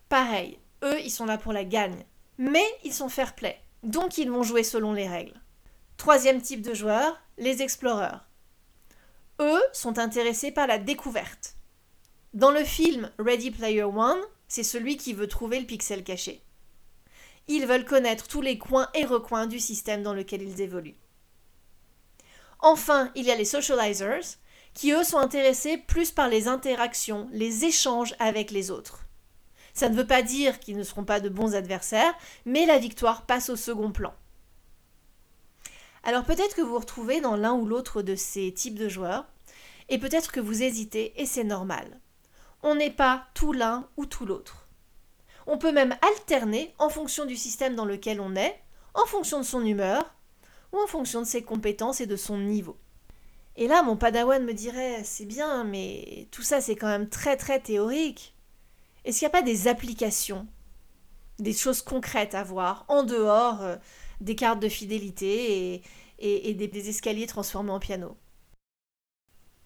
Pareil, 0.09 0.57
eux, 0.83 0.99
ils 1.01 1.11
sont 1.11 1.25
là 1.25 1.37
pour 1.37 1.53
la 1.53 1.63
gagne. 1.63 2.03
Mais 2.37 2.65
ils 2.83 2.93
sont 2.93 3.09
fair 3.09 3.35
play, 3.35 3.61
donc 3.83 4.17
ils 4.17 4.31
vont 4.31 4.41
jouer 4.41 4.63
selon 4.63 4.93
les 4.93 5.07
règles. 5.07 5.39
Troisième 5.97 6.41
type 6.41 6.63
de 6.63 6.73
joueurs, 6.73 7.21
les 7.37 7.61
explorers. 7.61 8.25
Eux 9.39 9.61
sont 9.73 9.99
intéressés 9.99 10.51
par 10.51 10.65
la 10.65 10.79
découverte. 10.79 11.55
Dans 12.33 12.49
le 12.49 12.63
film 12.63 13.11
Ready 13.19 13.51
Player 13.51 13.83
One, 13.83 14.21
c'est 14.47 14.63
celui 14.63 14.97
qui 14.97 15.13
veut 15.13 15.27
trouver 15.27 15.59
le 15.59 15.67
pixel 15.67 16.03
caché. 16.03 16.41
Ils 17.47 17.67
veulent 17.67 17.85
connaître 17.85 18.27
tous 18.27 18.41
les 18.41 18.57
coins 18.57 18.89
et 18.95 19.05
recoins 19.05 19.45
du 19.45 19.59
système 19.59 20.01
dans 20.01 20.13
lequel 20.13 20.41
ils 20.41 20.61
évoluent. 20.61 20.97
Enfin, 22.59 23.11
il 23.15 23.25
y 23.25 23.31
a 23.31 23.35
les 23.35 23.45
socializers, 23.45 24.37
qui 24.73 24.91
eux 24.91 25.03
sont 25.03 25.17
intéressés 25.17 25.77
plus 25.77 26.11
par 26.11 26.29
les 26.29 26.47
interactions, 26.47 27.27
les 27.31 27.65
échanges 27.65 28.15
avec 28.19 28.51
les 28.51 28.71
autres. 28.71 29.05
Ça 29.73 29.89
ne 29.89 29.95
veut 29.95 30.07
pas 30.07 30.21
dire 30.21 30.59
qu'ils 30.59 30.77
ne 30.77 30.83
seront 30.83 31.05
pas 31.05 31.19
de 31.19 31.29
bons 31.29 31.55
adversaires, 31.55 32.13
mais 32.45 32.65
la 32.65 32.77
victoire 32.77 33.25
passe 33.25 33.49
au 33.49 33.55
second 33.55 33.91
plan. 33.91 34.13
Alors 36.03 36.23
peut-être 36.23 36.55
que 36.55 36.61
vous 36.61 36.71
vous 36.71 36.79
retrouvez 36.79 37.21
dans 37.21 37.35
l'un 37.35 37.53
ou 37.53 37.65
l'autre 37.65 38.01
de 38.01 38.15
ces 38.15 38.53
types 38.53 38.77
de 38.77 38.89
joueurs, 38.89 39.25
et 39.89 39.97
peut-être 39.97 40.31
que 40.31 40.39
vous 40.39 40.63
hésitez, 40.63 41.13
et 41.21 41.25
c'est 41.25 41.43
normal. 41.43 41.99
On 42.63 42.75
n'est 42.75 42.91
pas 42.91 43.27
tout 43.33 43.53
l'un 43.53 43.87
ou 43.97 44.05
tout 44.05 44.25
l'autre. 44.25 44.67
On 45.47 45.57
peut 45.57 45.71
même 45.71 45.95
alterner 46.01 46.73
en 46.77 46.89
fonction 46.89 47.25
du 47.25 47.35
système 47.35 47.75
dans 47.75 47.85
lequel 47.85 48.21
on 48.21 48.35
est, 48.35 48.59
en 48.93 49.05
fonction 49.05 49.39
de 49.39 49.45
son 49.45 49.65
humeur, 49.65 50.15
ou 50.71 50.79
en 50.79 50.87
fonction 50.87 51.21
de 51.21 51.27
ses 51.27 51.43
compétences 51.43 52.01
et 52.01 52.07
de 52.07 52.15
son 52.15 52.37
niveau. 52.37 52.77
Et 53.61 53.67
là, 53.67 53.83
mon 53.83 53.95
padawan 53.95 54.43
me 54.43 54.55
dirait, 54.55 55.03
c'est 55.03 55.25
bien, 55.25 55.63
mais 55.63 56.27
tout 56.31 56.41
ça 56.41 56.61
c'est 56.61 56.75
quand 56.75 56.87
même 56.87 57.07
très 57.07 57.37
très 57.37 57.59
théorique. 57.59 58.33
Est-ce 59.05 59.19
qu'il 59.19 59.27
n'y 59.27 59.33
a 59.33 59.37
pas 59.37 59.43
des 59.43 59.67
applications, 59.67 60.47
des 61.37 61.53
choses 61.53 61.83
concrètes 61.83 62.33
à 62.33 62.43
voir, 62.43 62.85
en 62.87 63.03
dehors 63.03 63.61
euh, 63.61 63.75
des 64.19 64.33
cartes 64.33 64.59
de 64.59 64.67
fidélité 64.67 65.83
et, 66.17 66.53
des, 66.55 66.89
escaliers 66.89 67.27
transformés 67.27 67.69
en 67.69 67.77
piano? 67.77 68.17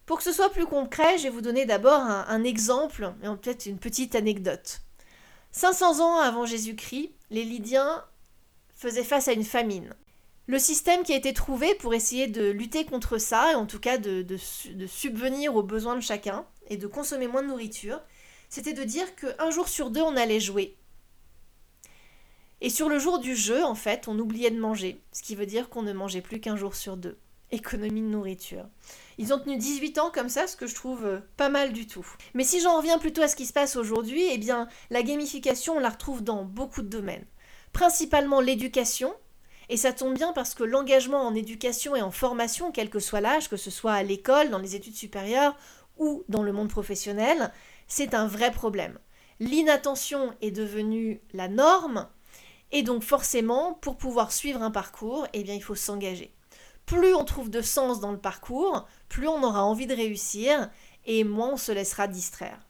Pour 0.04 0.18
que 0.18 0.24
ce 0.24 0.32
soit 0.32 0.50
plus 0.50 0.66
concret, 0.66 1.16
je 1.16 1.22
vais 1.22 1.30
vous 1.30 1.40
donner 1.40 1.64
d'abord 1.64 2.00
un, 2.00 2.26
un 2.28 2.44
exemple, 2.44 3.14
et 3.22 3.26
peut-être 3.28 3.64
une 3.64 3.78
petite 3.78 4.14
anecdote. 4.14 4.82
500 5.52 6.00
ans 6.00 6.18
avant 6.18 6.44
Jésus-Christ, 6.44 7.12
les 7.30 7.44
Lydiens 7.44 8.04
faisaient 8.74 9.04
face 9.04 9.28
à 9.28 9.32
une 9.32 9.42
famine. 9.42 9.94
Le 10.48 10.60
système 10.60 11.02
qui 11.02 11.12
a 11.12 11.16
été 11.16 11.32
trouvé 11.32 11.74
pour 11.74 11.92
essayer 11.92 12.28
de 12.28 12.50
lutter 12.50 12.84
contre 12.84 13.18
ça, 13.18 13.50
et 13.50 13.54
en 13.56 13.66
tout 13.66 13.80
cas 13.80 13.98
de, 13.98 14.24
subvenir 14.86 15.56
aux 15.56 15.64
besoins 15.64 15.96
de 15.96 16.00
chacun 16.00 16.46
et 16.68 16.76
de 16.76 16.86
consommer 16.86 17.26
moins 17.26 17.42
de 17.42 17.48
nourriture, 17.48 18.00
c'était 18.48 18.72
de 18.72 18.84
dire 18.84 19.16
qu'un 19.16 19.50
jour 19.50 19.66
sur 19.66 19.90
deux, 19.90 20.02
on 20.02 20.16
allait 20.16 20.38
jouer. 20.38 20.76
Et 22.60 22.70
sur 22.70 22.88
le 22.88 23.00
jour 23.00 23.18
du 23.18 23.34
jeu, 23.34 23.64
en 23.64 23.74
fait, 23.74 24.06
on 24.06 24.18
oubliait 24.18 24.52
de 24.52 24.60
manger, 24.60 25.02
ce 25.10 25.22
qui 25.22 25.34
veut 25.34 25.46
dire 25.46 25.68
qu'on 25.68 25.82
ne 25.82 25.92
mangeait 25.92 26.22
plus 26.22 26.40
qu'un 26.40 26.56
jour 26.56 26.76
sur 26.76 26.96
deux. 26.96 27.18
Économie 27.50 28.00
de 28.00 28.06
nourriture. 28.06 28.66
Ils 29.18 29.32
ont 29.34 29.38
tenu 29.38 29.56
18 29.56 29.98
ans 29.98 30.10
comme 30.12 30.28
ça, 30.28 30.46
ce 30.46 30.56
que 30.56 30.66
je 30.66 30.74
trouve 30.74 31.04
euh, 31.04 31.20
pas 31.36 31.48
mal 31.48 31.72
du 31.72 31.86
tout. 31.86 32.06
Mais 32.34 32.42
si 32.44 32.60
j'en 32.60 32.76
reviens 32.76 32.98
plutôt 32.98 33.22
à 33.22 33.28
ce 33.28 33.36
qui 33.36 33.46
se 33.46 33.52
passe 33.52 33.76
aujourd'hui, 33.76 34.24
eh 34.30 34.38
bien, 34.38 34.68
la 34.90 35.02
gamification, 35.02 35.76
on 35.76 35.80
la 35.80 35.90
retrouve 35.90 36.24
dans 36.24 36.44
beaucoup 36.44 36.82
de 36.82 36.88
domaines. 36.88 37.26
Principalement 37.72 38.40
l'éducation, 38.40 39.14
et 39.68 39.76
ça 39.76 39.92
tombe 39.92 40.14
bien 40.14 40.32
parce 40.32 40.54
que 40.54 40.64
l'engagement 40.64 41.26
en 41.26 41.34
éducation 41.34 41.96
et 41.96 42.02
en 42.02 42.10
formation, 42.10 42.72
quel 42.72 42.90
que 42.90 43.00
soit 43.00 43.20
l'âge, 43.20 43.48
que 43.48 43.56
ce 43.56 43.70
soit 43.70 43.92
à 43.92 44.02
l'école, 44.02 44.50
dans 44.50 44.58
les 44.58 44.76
études 44.76 44.94
supérieures 44.94 45.56
ou 45.98 46.24
dans 46.28 46.42
le 46.42 46.52
monde 46.52 46.68
professionnel, 46.68 47.52
c'est 47.88 48.14
un 48.14 48.26
vrai 48.26 48.52
problème. 48.52 48.98
L'inattention 49.40 50.34
est 50.40 50.50
devenue 50.50 51.20
la 51.32 51.48
norme, 51.48 52.08
et 52.72 52.82
donc 52.82 53.02
forcément, 53.02 53.74
pour 53.74 53.96
pouvoir 53.96 54.32
suivre 54.32 54.62
un 54.62 54.70
parcours, 54.70 55.26
eh 55.32 55.42
bien, 55.42 55.54
il 55.54 55.62
faut 55.62 55.74
s'engager. 55.74 56.34
Plus 56.84 57.14
on 57.14 57.24
trouve 57.24 57.50
de 57.50 57.62
sens 57.62 58.00
dans 58.00 58.12
le 58.12 58.18
parcours, 58.18 58.86
plus 59.08 59.28
on 59.28 59.42
aura 59.42 59.64
envie 59.64 59.86
de 59.86 59.94
réussir, 59.94 60.70
et 61.04 61.24
moins 61.24 61.52
on 61.52 61.56
se 61.56 61.72
laissera 61.72 62.08
distraire. 62.08 62.60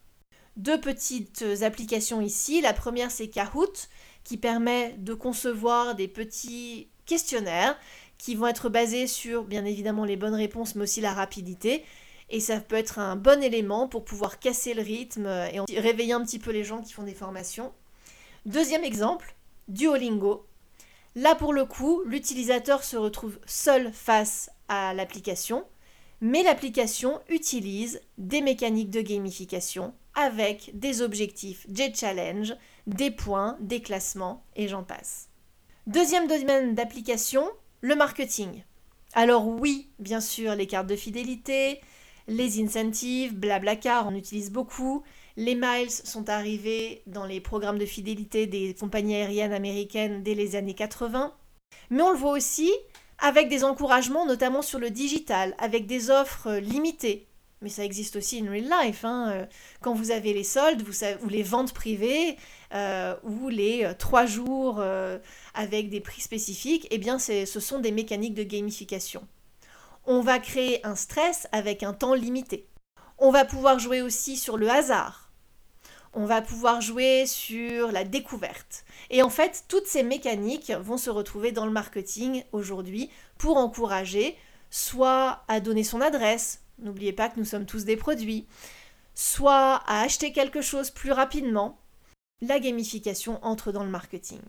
Deux 0.55 0.79
petites 0.81 1.45
applications 1.61 2.19
ici. 2.19 2.61
La 2.61 2.73
première, 2.73 3.11
c'est 3.11 3.29
Kahoot, 3.29 3.89
qui 4.27 4.35
permet 4.35 4.93
de 4.97 5.13
concevoir 5.13 5.95
des 5.95 6.09
petits 6.09 6.89
questionnaires 7.05 7.79
qui 8.17 8.35
vont 8.35 8.47
être 8.47 8.67
basés 8.67 9.07
sur, 9.07 9.45
bien 9.45 9.63
évidemment, 9.63 10.03
les 10.03 10.17
bonnes 10.17 10.35
réponses, 10.35 10.75
mais 10.75 10.83
aussi 10.83 10.99
la 10.99 11.13
rapidité. 11.13 11.85
Et 12.29 12.41
ça 12.41 12.59
peut 12.59 12.75
être 12.75 12.99
un 12.99 13.15
bon 13.15 13.41
élément 13.41 13.87
pour 13.87 14.03
pouvoir 14.03 14.39
casser 14.39 14.73
le 14.73 14.81
rythme 14.81 15.27
et 15.27 15.79
réveiller 15.79 16.11
un 16.11 16.25
petit 16.25 16.39
peu 16.39 16.51
les 16.51 16.65
gens 16.65 16.81
qui 16.81 16.91
font 16.91 17.03
des 17.03 17.13
formations. 17.13 17.71
Deuxième 18.45 18.83
exemple, 18.83 19.33
Duolingo. 19.69 20.45
Là, 21.15 21.33
pour 21.33 21.53
le 21.53 21.63
coup, 21.63 22.01
l'utilisateur 22.05 22.83
se 22.83 22.97
retrouve 22.97 23.39
seul 23.45 23.93
face 23.93 24.49
à 24.67 24.93
l'application, 24.93 25.63
mais 26.19 26.43
l'application 26.43 27.21
utilise 27.29 28.01
des 28.17 28.41
mécaniques 28.41 28.89
de 28.89 28.99
gamification 28.99 29.93
avec 30.15 30.71
des 30.73 31.01
objectifs, 31.01 31.65
des 31.69 31.93
challenges, 31.93 32.55
des 32.87 33.11
points, 33.11 33.57
des 33.59 33.81
classements 33.81 34.43
et 34.55 34.67
j'en 34.67 34.83
passe. 34.83 35.29
Deuxième 35.85 36.27
domaine 36.27 36.73
d'application, 36.73 37.47
le 37.81 37.95
marketing. 37.95 38.63
Alors 39.13 39.47
oui, 39.47 39.89
bien 39.99 40.21
sûr, 40.21 40.55
les 40.55 40.67
cartes 40.67 40.87
de 40.87 40.95
fidélité, 40.95 41.81
les 42.27 42.61
incentives, 42.61 43.35
Blablacar, 43.35 44.07
on 44.07 44.15
utilise 44.15 44.51
beaucoup. 44.51 45.03
Les 45.35 45.55
miles 45.55 45.91
sont 45.91 46.29
arrivés 46.29 47.03
dans 47.07 47.25
les 47.25 47.39
programmes 47.39 47.77
de 47.77 47.85
fidélité 47.85 48.47
des 48.47 48.73
compagnies 48.73 49.15
aériennes 49.15 49.53
américaines 49.53 50.23
dès 50.23 50.33
les 50.33 50.55
années 50.55 50.73
80. 50.73 51.33
Mais 51.89 52.01
on 52.01 52.11
le 52.11 52.17
voit 52.17 52.31
aussi 52.31 52.71
avec 53.19 53.49
des 53.49 53.63
encouragements, 53.63 54.25
notamment 54.25 54.61
sur 54.61 54.79
le 54.79 54.89
digital, 54.89 55.55
avec 55.59 55.85
des 55.85 56.09
offres 56.09 56.53
limitées. 56.55 57.26
Mais 57.61 57.69
ça 57.69 57.83
existe 57.83 58.15
aussi 58.15 58.39
in 58.39 58.51
real 58.51 58.69
life. 58.69 59.03
Hein. 59.03 59.31
Euh, 59.31 59.45
quand 59.81 59.93
vous 59.93 60.11
avez 60.11 60.33
les 60.33 60.43
soldes 60.43 60.83
vous 60.83 61.03
ou 61.25 61.29
les 61.29 61.43
ventes 61.43 61.73
privées 61.73 62.37
euh, 62.73 63.15
ou 63.23 63.49
les 63.49 63.83
euh, 63.83 63.93
trois 63.97 64.25
jours 64.25 64.83
avec 65.53 65.89
des 65.89 66.01
prix 66.01 66.21
spécifiques, 66.21 66.87
eh 66.91 66.97
bien 66.97 67.17
ce 67.19 67.45
sont 67.45 67.79
des 67.79 67.91
mécaniques 67.91 68.35
de 68.35 68.43
gamification. 68.43 69.27
On 70.05 70.21
va 70.21 70.39
créer 70.39 70.85
un 70.85 70.95
stress 70.95 71.47
avec 71.51 71.83
un 71.83 71.93
temps 71.93 72.13
limité. 72.13 72.67
On 73.17 73.31
va 73.31 73.45
pouvoir 73.45 73.79
jouer 73.79 74.01
aussi 74.01 74.37
sur 74.37 74.57
le 74.57 74.69
hasard. 74.69 75.31
On 76.13 76.25
va 76.25 76.41
pouvoir 76.41 76.81
jouer 76.81 77.25
sur 77.25 77.91
la 77.91 78.03
découverte. 78.03 78.85
Et 79.09 79.21
en 79.21 79.29
fait, 79.29 79.65
toutes 79.67 79.87
ces 79.87 80.03
mécaniques 80.03 80.71
vont 80.71 80.97
se 80.97 81.09
retrouver 81.09 81.51
dans 81.51 81.65
le 81.65 81.71
marketing 81.71 82.43
aujourd'hui 82.51 83.09
pour 83.37 83.57
encourager 83.57 84.35
soit 84.69 85.43
à 85.47 85.59
donner 85.59 85.83
son 85.83 86.01
adresse, 86.01 86.61
n'oubliez 86.79 87.13
pas 87.13 87.29
que 87.29 87.39
nous 87.39 87.45
sommes 87.45 87.65
tous 87.65 87.85
des 87.85 87.97
produits, 87.97 88.47
soit 89.15 89.75
à 89.87 90.01
acheter 90.01 90.31
quelque 90.31 90.61
chose 90.61 90.91
plus 90.91 91.11
rapidement. 91.11 91.79
La 92.41 92.59
gamification 92.59 93.39
entre 93.43 93.71
dans 93.71 93.83
le 93.83 93.89
marketing. 93.89 94.41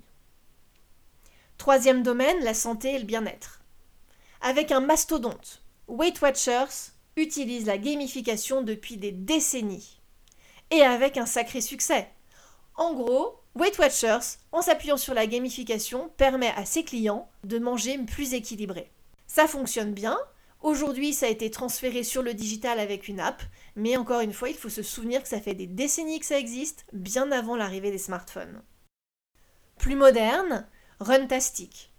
Troisième 1.56 2.02
domaine, 2.02 2.44
la 2.44 2.52
santé 2.52 2.94
et 2.94 2.98
le 2.98 3.06
bien-être 3.06 3.58
avec 4.40 4.72
un 4.72 4.80
mastodonte. 4.80 5.62
Weight 5.88 6.20
Watchers 6.20 6.92
utilise 7.16 7.66
la 7.66 7.78
gamification 7.78 8.62
depuis 8.62 8.96
des 8.96 9.12
décennies 9.12 10.00
et 10.70 10.82
avec 10.82 11.16
un 11.16 11.26
sacré 11.26 11.60
succès. 11.60 12.08
En 12.76 12.94
gros, 12.94 13.40
Weight 13.54 13.78
Watchers, 13.78 14.38
en 14.52 14.62
s'appuyant 14.62 14.96
sur 14.96 15.14
la 15.14 15.26
gamification, 15.26 16.10
permet 16.16 16.52
à 16.56 16.64
ses 16.64 16.84
clients 16.84 17.28
de 17.44 17.58
manger 17.58 17.98
plus 17.98 18.34
équilibré. 18.34 18.90
Ça 19.28 19.46
fonctionne 19.46 19.92
bien. 19.92 20.18
Aujourd'hui, 20.60 21.12
ça 21.12 21.26
a 21.26 21.28
été 21.28 21.50
transféré 21.50 22.02
sur 22.02 22.22
le 22.22 22.34
digital 22.34 22.80
avec 22.80 23.06
une 23.06 23.20
app, 23.20 23.40
mais 23.76 23.96
encore 23.96 24.22
une 24.22 24.32
fois, 24.32 24.48
il 24.48 24.56
faut 24.56 24.70
se 24.70 24.82
souvenir 24.82 25.22
que 25.22 25.28
ça 25.28 25.40
fait 25.40 25.54
des 25.54 25.68
décennies 25.68 26.18
que 26.18 26.26
ça 26.26 26.38
existe, 26.38 26.86
bien 26.92 27.30
avant 27.30 27.54
l'arrivée 27.54 27.92
des 27.92 27.98
smartphones. 27.98 28.60
Plus 29.76 29.94
moderne, 29.94 30.66
Runtastic. 30.98 31.92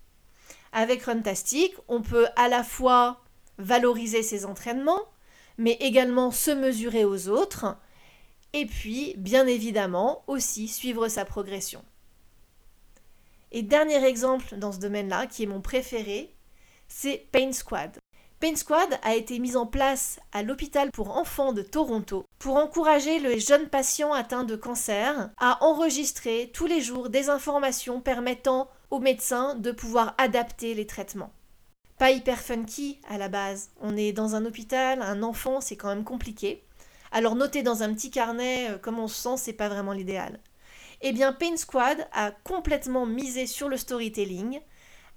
Avec 0.74 1.03
Runtastic, 1.03 1.74
on 1.88 2.01
peut 2.01 2.27
à 2.36 2.50
la 2.50 2.63
fois 2.63 3.21
valoriser 3.57 4.24
ses 4.24 4.45
entraînements, 4.45 5.05
mais 5.57 5.77
également 5.79 6.31
se 6.31 6.51
mesurer 6.51 7.05
aux 7.05 7.29
autres, 7.29 7.77
et 8.51 8.65
puis, 8.65 9.13
bien 9.17 9.45
évidemment, 9.48 10.24
aussi 10.27 10.67
suivre 10.67 11.07
sa 11.07 11.24
progression. 11.24 11.86
Et 13.51 13.62
dernier 13.62 14.03
exemple 14.03 14.57
dans 14.57 14.71
ce 14.71 14.79
domaine-là, 14.79 15.27
qui 15.27 15.43
est 15.43 15.48
mon 15.48 15.62
préféré, 15.62 16.36
c'est 16.89 17.27
Pain 17.31 17.53
Squad. 17.53 17.98
Pain 18.39 18.55
Squad 18.55 19.00
a 19.03 19.15
été 19.15 19.38
mise 19.39 19.55
en 19.55 19.65
place 19.65 20.19
à 20.31 20.43
l'hôpital 20.43 20.91
pour 20.91 21.17
enfants 21.17 21.53
de 21.53 21.62
Toronto 21.62 22.25
pour 22.39 22.55
encourager 22.55 23.19
les 23.19 23.39
jeunes 23.39 23.67
patients 23.67 24.13
atteints 24.13 24.43
de 24.43 24.55
cancer 24.55 25.29
à 25.38 25.63
enregistrer 25.63 26.50
tous 26.53 26.65
les 26.65 26.81
jours 26.81 27.10
des 27.10 27.29
informations 27.29 28.01
permettant 28.01 28.69
aux 28.91 29.00
médecins 29.00 29.55
de 29.55 29.72
pouvoir 29.72 30.15
adapter 30.17 30.74
les 30.74 30.88
traitements. 30.88 31.31
Pas 31.98 32.12
hyper 32.12 32.39
funky 32.39 33.00
à 33.10 33.17
la 33.17 33.27
base. 33.27 33.72
On 33.81 33.98
est 33.98 34.13
dans 34.13 34.36
un 34.36 34.46
hôpital, 34.46 35.01
un 35.01 35.22
enfant, 35.22 35.60
c'est 35.60 35.75
quand 35.75 35.89
même 35.89 36.05
compliqué. 36.05 36.63
Alors 37.12 37.36
noter 37.36 37.62
dans 37.62 37.84
un 37.84 37.93
petit 37.93 38.10
carnet 38.10 38.69
euh, 38.69 38.77
comment 38.81 39.03
on 39.03 39.08
se 39.08 39.22
sent, 39.22 39.38
c'est 39.38 39.53
pas 39.53 39.67
vraiment 39.67 39.91
l'idéal. 39.91 40.39
Eh 41.01 41.12
bien, 41.12 41.34
Pain 41.34 41.58
Squad 41.58 42.08
a 42.13 42.31
complètement 42.31 43.05
misé 43.05 43.48
sur 43.48 43.67
le 43.67 43.77
storytelling 43.77 44.60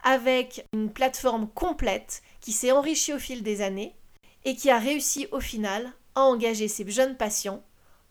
avec 0.02 0.66
une 0.72 0.92
plateforme 0.92 1.48
complète 1.48 2.22
qui 2.40 2.52
s'est 2.52 2.72
enrichie 2.72 3.12
au 3.12 3.18
fil 3.18 3.42
des 3.42 3.62
années 3.62 3.94
et 4.44 4.56
qui 4.56 4.70
a 4.70 4.78
réussi 4.78 5.28
au 5.32 5.40
final 5.40 5.92
à 6.14 6.22
engager 6.22 6.68
ses 6.68 6.88
jeunes 6.90 7.16
patients 7.16 7.62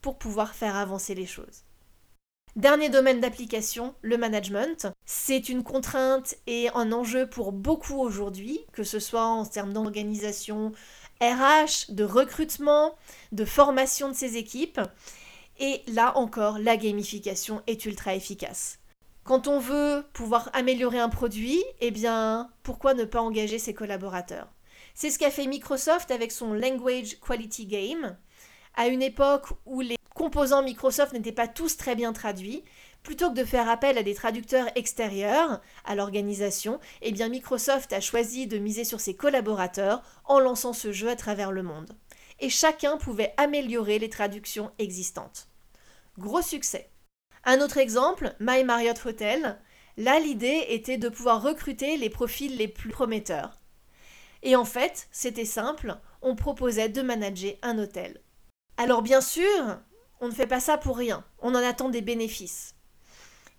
pour 0.01 0.17
pouvoir 0.17 0.55
faire 0.55 0.75
avancer 0.75 1.15
les 1.15 1.25
choses. 1.25 1.63
Dernier 2.57 2.89
domaine 2.89 3.21
d'application, 3.21 3.95
le 4.01 4.17
management. 4.17 4.87
C'est 5.05 5.47
une 5.47 5.63
contrainte 5.63 6.35
et 6.47 6.69
un 6.75 6.91
enjeu 6.91 7.25
pour 7.25 7.53
beaucoup 7.53 7.97
aujourd'hui, 8.01 8.59
que 8.73 8.83
ce 8.83 8.99
soit 8.99 9.25
en 9.25 9.45
termes 9.45 9.71
d'organisation 9.71 10.73
RH, 11.21 11.93
de 11.93 12.03
recrutement, 12.03 12.95
de 13.31 13.45
formation 13.45 14.09
de 14.09 14.15
ses 14.15 14.35
équipes. 14.35 14.81
Et 15.59 15.81
là 15.87 16.17
encore, 16.17 16.59
la 16.59 16.75
gamification 16.75 17.61
est 17.67 17.85
ultra 17.85 18.15
efficace. 18.15 18.80
Quand 19.23 19.47
on 19.47 19.59
veut 19.59 20.03
pouvoir 20.13 20.49
améliorer 20.53 20.99
un 20.99 21.09
produit, 21.09 21.63
eh 21.79 21.91
bien, 21.91 22.49
pourquoi 22.63 22.95
ne 22.95 23.03
pas 23.03 23.21
engager 23.21 23.59
ses 23.59 23.73
collaborateurs? 23.73 24.47
C'est 24.95 25.11
ce 25.11 25.19
qu'a 25.19 25.29
fait 25.29 25.45
Microsoft 25.45 26.09
avec 26.09 26.31
son 26.31 26.53
Language 26.53 27.19
Quality 27.19 27.67
Game. 27.67 28.17
À 28.75 28.87
une 28.87 29.03
époque 29.03 29.47
où 29.65 29.81
les 29.81 29.97
composants 30.15 30.63
Microsoft 30.63 31.13
n'étaient 31.13 31.31
pas 31.31 31.47
tous 31.47 31.77
très 31.77 31.95
bien 31.95 32.13
traduits, 32.13 32.63
plutôt 33.03 33.29
que 33.29 33.39
de 33.39 33.45
faire 33.45 33.69
appel 33.69 33.97
à 33.97 34.03
des 34.03 34.15
traducteurs 34.15 34.69
extérieurs 34.75 35.61
à 35.85 35.95
l'organisation, 35.95 36.79
eh 37.01 37.11
bien 37.11 37.29
Microsoft 37.29 37.93
a 37.93 38.01
choisi 38.01 38.47
de 38.47 38.57
miser 38.57 38.83
sur 38.83 38.99
ses 38.99 39.15
collaborateurs 39.15 40.01
en 40.25 40.39
lançant 40.39 40.73
ce 40.73 40.91
jeu 40.91 41.09
à 41.09 41.15
travers 41.15 41.51
le 41.51 41.63
monde. 41.63 41.95
Et 42.39 42.49
chacun 42.49 42.97
pouvait 42.97 43.35
améliorer 43.37 43.99
les 43.99 44.09
traductions 44.09 44.71
existantes. 44.79 45.47
Gros 46.17 46.41
succès. 46.41 46.89
Un 47.43 47.59
autre 47.61 47.77
exemple, 47.77 48.35
My 48.39 48.63
Marriott 48.63 49.03
Hotel. 49.05 49.59
Là, 49.97 50.19
l'idée 50.19 50.65
était 50.69 50.97
de 50.97 51.09
pouvoir 51.09 51.41
recruter 51.41 51.97
les 51.97 52.09
profils 52.09 52.55
les 52.55 52.67
plus 52.67 52.89
prometteurs. 52.89 53.59
Et 54.43 54.55
en 54.55 54.65
fait, 54.65 55.07
c'était 55.11 55.45
simple, 55.45 55.97
on 56.21 56.35
proposait 56.35 56.89
de 56.89 57.01
manager 57.01 57.53
un 57.61 57.77
hôtel. 57.77 58.21
Alors 58.77 59.01
bien 59.01 59.21
sûr, 59.21 59.79
on 60.19 60.27
ne 60.27 60.33
fait 60.33 60.47
pas 60.47 60.59
ça 60.59 60.77
pour 60.77 60.97
rien, 60.97 61.23
on 61.39 61.53
en 61.53 61.63
attend 61.63 61.89
des 61.89 62.01
bénéfices. 62.01 62.75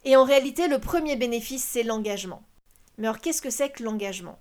Et 0.05 0.17
en 0.17 0.25
réalité, 0.25 0.69
le 0.69 0.79
premier 0.79 1.17
bénéfice, 1.17 1.65
c'est 1.65 1.85
l'engagement. 1.85 2.43
Mais 2.99 3.07
alors, 3.07 3.21
qu'est-ce 3.21 3.43
que 3.43 3.51
c'est 3.51 3.71
que 3.71 3.83
l'engagement? 3.83 4.41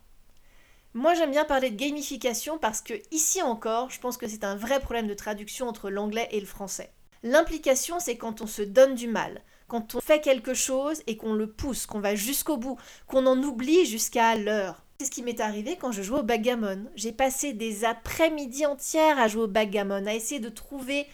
Moi, 0.93 1.13
j'aime 1.13 1.31
bien 1.31 1.45
parler 1.45 1.69
de 1.69 1.77
gamification 1.77 2.57
parce 2.57 2.81
que, 2.81 2.95
ici 3.12 3.41
encore, 3.41 3.89
je 3.91 4.00
pense 4.00 4.17
que 4.17 4.27
c'est 4.27 4.43
un 4.43 4.55
vrai 4.55 4.79
problème 4.79 5.07
de 5.07 5.13
traduction 5.13 5.67
entre 5.67 5.89
l'anglais 5.89 6.27
et 6.31 6.39
le 6.39 6.48
français. 6.48 6.91
L'implication, 7.24 8.00
c'est 8.00 8.18
quand 8.18 8.42
on 8.42 8.48
se 8.48 8.62
donne 8.62 8.96
du 8.96 9.08
mal, 9.08 9.42
quand 9.68 9.96
on 9.96 10.01
fait 10.01 10.22
quelque 10.22 10.54
chose 10.54 11.01
et 11.08 11.18
qu'on 11.18 11.34
le 11.34 11.51
pousse, 11.51 11.86
qu'on 11.86 12.00
va 12.00 12.16
jusqu'au 12.16 12.58
bout, 12.58 12.78
qu'on 13.08 13.25
en 13.25 13.42
oublie 13.42 13.86
jusqu'à 13.86 14.36
l'heure. 14.36 14.84
C'est 15.00 15.06
ce 15.06 15.12
qui 15.12 15.24
m'est 15.24 15.40
arrivé 15.40 15.78
quand 15.78 15.92
je 15.92 16.01
jouais 16.01 16.20
au 16.20 16.24
backgammon. 16.24 16.86
J'ai 16.96 17.12
passé 17.12 17.54
des 17.54 17.86
après-midi 17.86 18.66
entières 18.66 19.20
à 19.20 19.28
jouer 19.28 19.44
au 19.44 19.48
backgammon, 19.48 20.06
à 20.06 20.13
essayer 20.13 20.40
de 20.40 20.50
trouver 20.50 21.08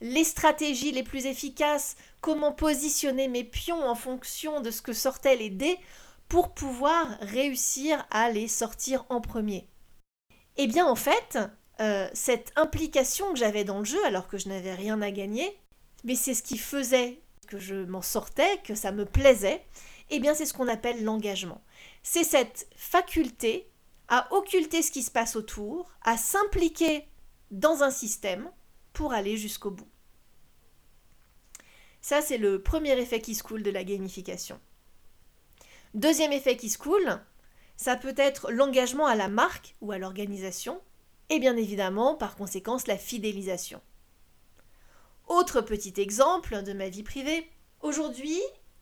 les 0.00 0.24
stratégies 0.24 0.92
les 0.92 1.02
plus 1.02 1.26
efficaces, 1.26 1.96
comment 2.20 2.52
positionner 2.52 3.28
mes 3.28 3.44
pions 3.44 3.88
en 3.88 3.94
fonction 3.94 4.60
de 4.60 4.70
ce 4.70 4.82
que 4.82 4.92
sortaient 4.92 5.36
les 5.36 5.50
dés 5.50 5.78
pour 6.28 6.54
pouvoir 6.54 7.06
réussir 7.20 8.06
à 8.10 8.30
les 8.30 8.48
sortir 8.48 9.06
en 9.08 9.20
premier. 9.20 9.66
Eh 10.56 10.66
bien 10.66 10.86
en 10.86 10.96
fait, 10.96 11.38
euh, 11.80 12.08
cette 12.12 12.52
implication 12.56 13.32
que 13.32 13.38
j'avais 13.38 13.64
dans 13.64 13.78
le 13.78 13.84
jeu 13.84 14.04
alors 14.06 14.28
que 14.28 14.38
je 14.38 14.48
n'avais 14.48 14.74
rien 14.74 15.00
à 15.02 15.10
gagner, 15.10 15.58
mais 16.04 16.14
c'est 16.14 16.34
ce 16.34 16.42
qui 16.42 16.58
faisait 16.58 17.20
que 17.48 17.58
je 17.58 17.74
m'en 17.74 18.02
sortais, 18.02 18.60
que 18.64 18.74
ça 18.74 18.92
me 18.92 19.04
plaisait, 19.04 19.64
eh 20.10 20.20
bien 20.20 20.34
c'est 20.34 20.46
ce 20.46 20.54
qu'on 20.54 20.68
appelle 20.68 21.04
l'engagement. 21.04 21.62
C'est 22.02 22.24
cette 22.24 22.68
faculté 22.76 23.68
à 24.08 24.32
occulter 24.32 24.82
ce 24.82 24.92
qui 24.92 25.02
se 25.02 25.10
passe 25.10 25.36
autour, 25.36 25.90
à 26.02 26.16
s'impliquer 26.16 27.08
dans 27.50 27.82
un 27.82 27.90
système 27.90 28.50
pour 28.92 29.12
aller 29.12 29.36
jusqu'au 29.36 29.70
bout. 29.70 29.88
Ça, 32.00 32.20
c'est 32.20 32.36
le 32.36 32.62
premier 32.62 32.98
effet 32.98 33.20
qui 33.20 33.34
se 33.34 33.42
coule 33.42 33.62
de 33.62 33.70
la 33.70 33.82
gamification. 33.82 34.60
Deuxième 35.94 36.32
effet 36.32 36.56
qui 36.56 36.68
se 36.68 36.76
coule, 36.76 37.18
ça 37.76 37.96
peut 37.96 38.14
être 38.16 38.50
l'engagement 38.50 39.06
à 39.06 39.14
la 39.14 39.28
marque 39.28 39.74
ou 39.80 39.90
à 39.90 39.98
l'organisation, 39.98 40.80
et 41.30 41.38
bien 41.38 41.56
évidemment, 41.56 42.14
par 42.14 42.36
conséquence, 42.36 42.86
la 42.86 42.98
fidélisation. 42.98 43.80
Autre 45.26 45.60
petit 45.62 45.94
exemple 45.96 46.62
de 46.62 46.72
ma 46.72 46.88
vie 46.88 47.02
privée. 47.02 47.48
Aujourd'hui, 47.80 48.40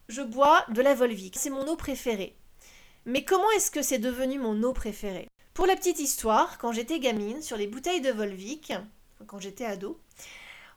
je 0.09 0.23
bois 0.23 0.65
de 0.71 0.83
la 0.83 0.95
Volvic. 0.95 1.37
C'est 1.39 1.51
mon 1.51 1.67
eau 1.69 1.77
préférée. 1.77 2.37
Mais 3.05 3.25
comment 3.25 3.51
est-ce 3.57 3.71
que 3.71 3.83
c'est 3.83 3.99
devenu 3.99 4.39
mon 4.39 4.63
eau 4.63 4.73
préférée? 4.73 5.29
Pour 5.55 5.67
la 5.67 5.77
petite 5.77 6.01
histoire, 6.01 6.59
quand 6.59 6.73
j'étais 6.73 6.99
gamine, 6.99 7.43
sur 7.43 7.57
les 7.57 7.67
bouteilles 7.67 8.01
de 8.01 8.11
Volvic, 8.11 8.73
quand 9.27 9.39
j'étais 9.39 9.65
ado, 9.65 10.01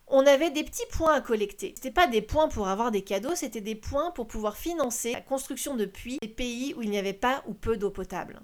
on 0.06 0.24
avait 0.26 0.50
des 0.50 0.62
petits 0.62 0.86
points 0.92 1.14
à 1.14 1.20
collecter. 1.20 1.72
C'était 1.76 1.90
pas 1.90 2.06
des 2.06 2.22
points 2.22 2.48
pour 2.48 2.68
avoir 2.68 2.90
des 2.90 3.02
cadeaux, 3.02 3.34
c'était 3.34 3.60
des 3.60 3.74
points 3.74 4.10
pour 4.12 4.28
pouvoir 4.28 4.56
financer 4.56 5.12
la 5.12 5.20
construction 5.20 5.76
de 5.76 5.84
puits 5.84 6.18
des 6.22 6.28
pays 6.28 6.74
où 6.76 6.82
il 6.82 6.90
n'y 6.90 6.98
avait 6.98 7.12
pas 7.12 7.42
ou 7.46 7.54
peu 7.54 7.76
d'eau 7.76 7.90
potable. 7.90 8.40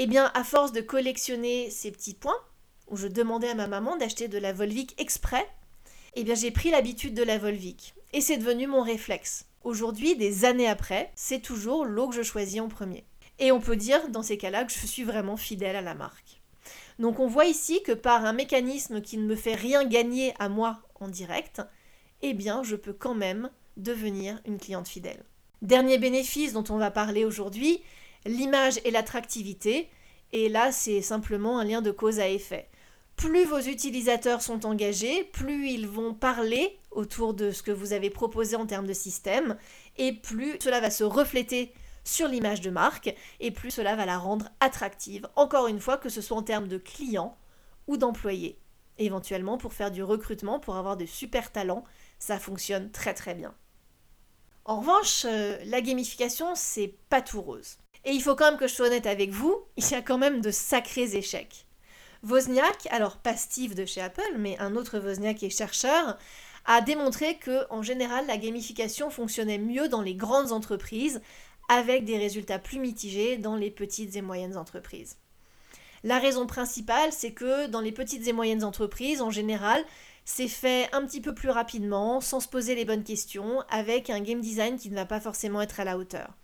Eh 0.00 0.06
bien, 0.06 0.30
à 0.34 0.44
force 0.44 0.70
de 0.70 0.80
collectionner 0.80 1.70
ces 1.70 1.90
petits 1.90 2.14
points, 2.14 2.38
où 2.86 2.96
je 2.96 3.08
demandais 3.08 3.48
à 3.48 3.56
ma 3.56 3.66
maman 3.66 3.96
d'acheter 3.96 4.28
de 4.28 4.38
la 4.38 4.52
Volvic 4.52 4.94
exprès, 5.00 5.44
eh 6.14 6.22
bien 6.22 6.36
j'ai 6.36 6.52
pris 6.52 6.70
l'habitude 6.70 7.14
de 7.14 7.24
la 7.24 7.36
Volvic. 7.36 7.94
Et 8.12 8.20
c'est 8.20 8.36
devenu 8.36 8.68
mon 8.68 8.82
réflexe. 8.82 9.46
Aujourd'hui, 9.64 10.14
des 10.14 10.44
années 10.44 10.68
après, 10.68 11.10
c'est 11.16 11.42
toujours 11.42 11.84
l'eau 11.84 12.08
que 12.08 12.14
je 12.14 12.22
choisis 12.22 12.60
en 12.60 12.68
premier. 12.68 13.06
Et 13.40 13.50
on 13.50 13.58
peut 13.58 13.74
dire 13.74 14.08
dans 14.08 14.22
ces 14.22 14.38
cas-là 14.38 14.64
que 14.64 14.72
je 14.72 14.86
suis 14.86 15.02
vraiment 15.02 15.36
fidèle 15.36 15.74
à 15.74 15.82
la 15.82 15.96
marque. 15.96 16.42
Donc 17.00 17.18
on 17.18 17.26
voit 17.26 17.46
ici 17.46 17.82
que 17.82 17.90
par 17.90 18.24
un 18.24 18.32
mécanisme 18.32 19.00
qui 19.00 19.18
ne 19.18 19.26
me 19.26 19.34
fait 19.34 19.56
rien 19.56 19.84
gagner 19.84 20.32
à 20.38 20.48
moi 20.48 20.78
en 21.00 21.08
direct, 21.08 21.60
eh 22.22 22.34
bien 22.34 22.62
je 22.62 22.76
peux 22.76 22.92
quand 22.92 23.16
même 23.16 23.50
devenir 23.76 24.40
une 24.46 24.58
cliente 24.58 24.86
fidèle. 24.86 25.24
Dernier 25.60 25.98
bénéfice 25.98 26.52
dont 26.52 26.64
on 26.70 26.78
va 26.78 26.92
parler 26.92 27.24
aujourd'hui, 27.24 27.82
l'image 28.28 28.80
et 28.84 28.90
l'attractivité. 28.90 29.88
Et 30.32 30.48
là, 30.48 30.70
c'est 30.72 31.02
simplement 31.02 31.58
un 31.58 31.64
lien 31.64 31.82
de 31.82 31.90
cause 31.90 32.20
à 32.20 32.28
effet. 32.28 32.68
Plus 33.16 33.44
vos 33.44 33.58
utilisateurs 33.58 34.42
sont 34.42 34.64
engagés, 34.64 35.24
plus 35.24 35.70
ils 35.70 35.88
vont 35.88 36.14
parler 36.14 36.78
autour 36.92 37.34
de 37.34 37.50
ce 37.50 37.64
que 37.64 37.72
vous 37.72 37.92
avez 37.92 38.10
proposé 38.10 38.54
en 38.54 38.66
termes 38.66 38.86
de 38.86 38.92
système, 38.92 39.56
et 39.96 40.12
plus 40.12 40.56
cela 40.60 40.80
va 40.80 40.90
se 40.90 41.02
refléter 41.02 41.72
sur 42.04 42.28
l'image 42.28 42.60
de 42.60 42.70
marque, 42.70 43.12
et 43.40 43.50
plus 43.50 43.72
cela 43.72 43.96
va 43.96 44.06
la 44.06 44.18
rendre 44.18 44.48
attractive, 44.60 45.28
encore 45.34 45.66
une 45.66 45.80
fois, 45.80 45.98
que 45.98 46.08
ce 46.08 46.20
soit 46.20 46.36
en 46.36 46.44
termes 46.44 46.68
de 46.68 46.78
clients 46.78 47.36
ou 47.88 47.96
d'employés. 47.96 48.60
Éventuellement, 48.98 49.58
pour 49.58 49.72
faire 49.72 49.90
du 49.90 50.04
recrutement, 50.04 50.60
pour 50.60 50.76
avoir 50.76 50.96
de 50.96 51.06
super 51.06 51.50
talents, 51.50 51.84
ça 52.20 52.38
fonctionne 52.38 52.90
très 52.92 53.14
très 53.14 53.34
bien. 53.34 53.52
En 54.64 54.80
revanche, 54.80 55.24
euh, 55.24 55.58
la 55.64 55.80
gamification, 55.80 56.54
c'est 56.54 56.94
pas 57.08 57.22
tout 57.22 57.40
rose. 57.40 57.78
Et 58.04 58.12
il 58.12 58.22
faut 58.22 58.34
quand 58.34 58.50
même 58.50 58.58
que 58.58 58.68
je 58.68 58.74
sois 58.74 58.86
honnête 58.86 59.06
avec 59.06 59.30
vous, 59.30 59.64
il 59.76 59.88
y 59.88 59.94
a 59.94 60.02
quand 60.02 60.18
même 60.18 60.40
de 60.40 60.50
sacrés 60.50 61.16
échecs. 61.16 61.66
Wozniak, 62.22 62.88
alors 62.90 63.18
pas 63.18 63.36
Steve 63.36 63.74
de 63.74 63.84
chez 63.84 64.00
Apple, 64.00 64.36
mais 64.38 64.58
un 64.58 64.76
autre 64.76 64.98
Wozniak 64.98 65.42
est 65.42 65.50
chercheur, 65.50 66.18
a 66.64 66.80
démontré 66.80 67.36
que 67.36 67.66
en 67.70 67.82
général 67.82 68.26
la 68.26 68.36
gamification 68.36 69.10
fonctionnait 69.10 69.58
mieux 69.58 69.88
dans 69.88 70.02
les 70.02 70.14
grandes 70.14 70.52
entreprises 70.52 71.20
avec 71.68 72.04
des 72.04 72.18
résultats 72.18 72.58
plus 72.58 72.78
mitigés 72.78 73.36
dans 73.36 73.56
les 73.56 73.70
petites 73.70 74.16
et 74.16 74.22
moyennes 74.22 74.56
entreprises. 74.56 75.16
La 76.04 76.18
raison 76.18 76.46
principale, 76.46 77.12
c'est 77.12 77.32
que 77.32 77.66
dans 77.66 77.80
les 77.80 77.92
petites 77.92 78.26
et 78.26 78.32
moyennes 78.32 78.64
entreprises, 78.64 79.20
en 79.20 79.30
général, 79.30 79.84
c'est 80.24 80.48
fait 80.48 80.88
un 80.92 81.04
petit 81.04 81.20
peu 81.20 81.34
plus 81.34 81.50
rapidement, 81.50 82.20
sans 82.20 82.40
se 82.40 82.48
poser 82.48 82.74
les 82.74 82.84
bonnes 82.84 83.02
questions, 83.02 83.62
avec 83.70 84.10
un 84.10 84.20
game 84.20 84.40
design 84.40 84.78
qui 84.78 84.90
ne 84.90 84.94
va 84.94 85.06
pas 85.06 85.20
forcément 85.20 85.60
être 85.60 85.80
à 85.80 85.84
la 85.84 85.98
hauteur. 85.98 86.34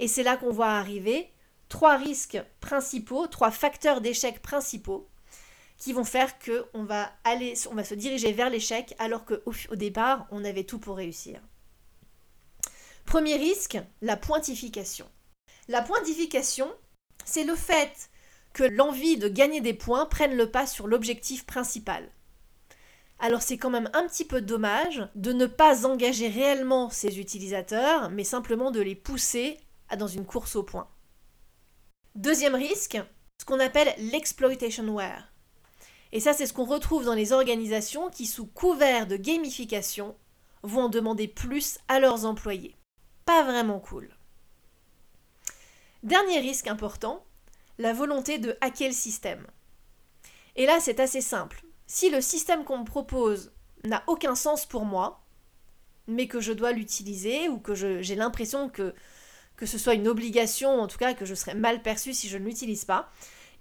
Et 0.00 0.08
c'est 0.08 0.22
là 0.22 0.38
qu'on 0.38 0.50
voit 0.50 0.70
arriver 0.70 1.30
trois 1.68 1.96
risques 1.96 2.42
principaux, 2.60 3.26
trois 3.26 3.50
facteurs 3.50 4.00
d'échec 4.00 4.40
principaux 4.40 5.08
qui 5.76 5.92
vont 5.92 6.04
faire 6.04 6.38
que 6.38 6.64
on 6.72 6.84
va 6.84 7.12
aller, 7.22 7.54
on 7.70 7.74
va 7.74 7.84
se 7.84 7.94
diriger 7.94 8.32
vers 8.32 8.50
l'échec 8.50 8.94
alors 8.98 9.24
qu'au 9.26 9.36
au 9.70 9.76
départ 9.76 10.26
on 10.30 10.44
avait 10.44 10.64
tout 10.64 10.78
pour 10.78 10.96
réussir. 10.96 11.40
Premier 13.04 13.36
risque, 13.36 13.78
la 14.00 14.16
pointification. 14.16 15.06
La 15.68 15.82
pointification, 15.82 16.72
c'est 17.26 17.44
le 17.44 17.54
fait 17.54 18.10
que 18.54 18.64
l'envie 18.64 19.18
de 19.18 19.28
gagner 19.28 19.60
des 19.60 19.74
points 19.74 20.06
prenne 20.06 20.34
le 20.34 20.50
pas 20.50 20.66
sur 20.66 20.86
l'objectif 20.86 21.44
principal. 21.44 22.10
Alors 23.18 23.42
c'est 23.42 23.58
quand 23.58 23.70
même 23.70 23.90
un 23.92 24.06
petit 24.06 24.24
peu 24.24 24.40
dommage 24.40 25.06
de 25.14 25.34
ne 25.34 25.44
pas 25.44 25.86
engager 25.86 26.28
réellement 26.28 26.88
ces 26.88 27.20
utilisateurs, 27.20 28.08
mais 28.08 28.24
simplement 28.24 28.70
de 28.70 28.80
les 28.80 28.94
pousser 28.94 29.58
dans 29.96 30.06
une 30.06 30.26
course 30.26 30.56
au 30.56 30.62
point. 30.62 30.88
Deuxième 32.14 32.54
risque, 32.54 33.00
ce 33.40 33.44
qu'on 33.44 33.60
appelle 33.60 33.94
l'exploitationware. 33.98 35.32
Et 36.12 36.20
ça, 36.20 36.32
c'est 36.32 36.46
ce 36.46 36.52
qu'on 36.52 36.64
retrouve 36.64 37.04
dans 37.04 37.14
les 37.14 37.32
organisations 37.32 38.10
qui, 38.10 38.26
sous 38.26 38.46
couvert 38.46 39.06
de 39.06 39.16
gamification, 39.16 40.16
vont 40.62 40.84
en 40.84 40.88
demander 40.88 41.28
plus 41.28 41.78
à 41.88 42.00
leurs 42.00 42.24
employés. 42.24 42.76
Pas 43.24 43.44
vraiment 43.44 43.78
cool. 43.78 44.10
Dernier 46.02 46.40
risque 46.40 46.66
important, 46.66 47.24
la 47.78 47.92
volonté 47.92 48.38
de 48.38 48.56
hacker 48.60 48.88
le 48.88 48.94
système. 48.94 49.46
Et 50.56 50.66
là, 50.66 50.80
c'est 50.80 51.00
assez 51.00 51.20
simple. 51.20 51.62
Si 51.86 52.10
le 52.10 52.20
système 52.20 52.64
qu'on 52.64 52.78
me 52.78 52.84
propose 52.84 53.52
n'a 53.84 54.02
aucun 54.06 54.34
sens 54.34 54.66
pour 54.66 54.84
moi, 54.84 55.22
mais 56.06 56.26
que 56.26 56.40
je 56.40 56.52
dois 56.52 56.72
l'utiliser 56.72 57.48
ou 57.48 57.58
que 57.58 57.74
j'ai 57.74 58.14
l'impression 58.14 58.68
que 58.68 58.94
que 59.60 59.66
ce 59.66 59.76
soit 59.76 59.92
une 59.92 60.08
obligation, 60.08 60.80
en 60.80 60.86
tout 60.86 60.96
cas 60.96 61.12
que 61.12 61.26
je 61.26 61.34
serais 61.34 61.54
mal 61.54 61.82
perçu 61.82 62.14
si 62.14 62.30
je 62.30 62.38
ne 62.38 62.46
l'utilise 62.46 62.86
pas, 62.86 63.10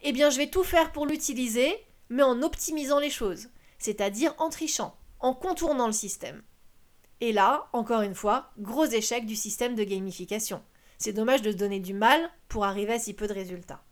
eh 0.02 0.14
bien 0.14 0.30
je 0.30 0.38
vais 0.38 0.50
tout 0.50 0.64
faire 0.64 0.94
pour 0.94 1.06
l'utiliser, 1.06 1.76
mais 2.08 2.24
en 2.24 2.42
optimisant 2.42 3.00
les 3.00 3.10
choses, 3.10 3.50
c'est-à-dire 3.80 4.34
en 4.38 4.50
trichant, 4.50 4.96
en 5.20 5.34
contournant 5.34 5.88
le 5.88 5.94
système. 5.94 6.42
Et 7.20 7.34
là, 7.34 7.68
encore 7.74 8.02
une 8.02 8.16
fois, 8.16 8.52
gros 8.58 8.86
échec 8.86 9.26
du 9.26 9.36
système 9.36 9.76
de 9.76 9.84
gamification. 9.84 10.64
C'est 11.00 11.12
dommage 11.12 11.42
de 11.42 11.52
se 11.52 11.58
donner 11.58 11.82
du 11.82 11.94
mal 11.94 12.32
pour 12.48 12.64
arriver 12.64 12.94
à 12.94 13.00
si 13.00 13.14
peu 13.14 13.28
de 13.28 13.34
résultats. 13.34 13.84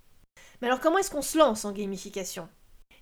Mais 0.62 0.68
alors 0.68 0.80
comment 0.80 1.00
est-ce 1.00 1.12
qu'on 1.12 1.22
se 1.22 1.38
lance 1.38 1.66
en 1.66 1.74
gamification? 1.74 2.48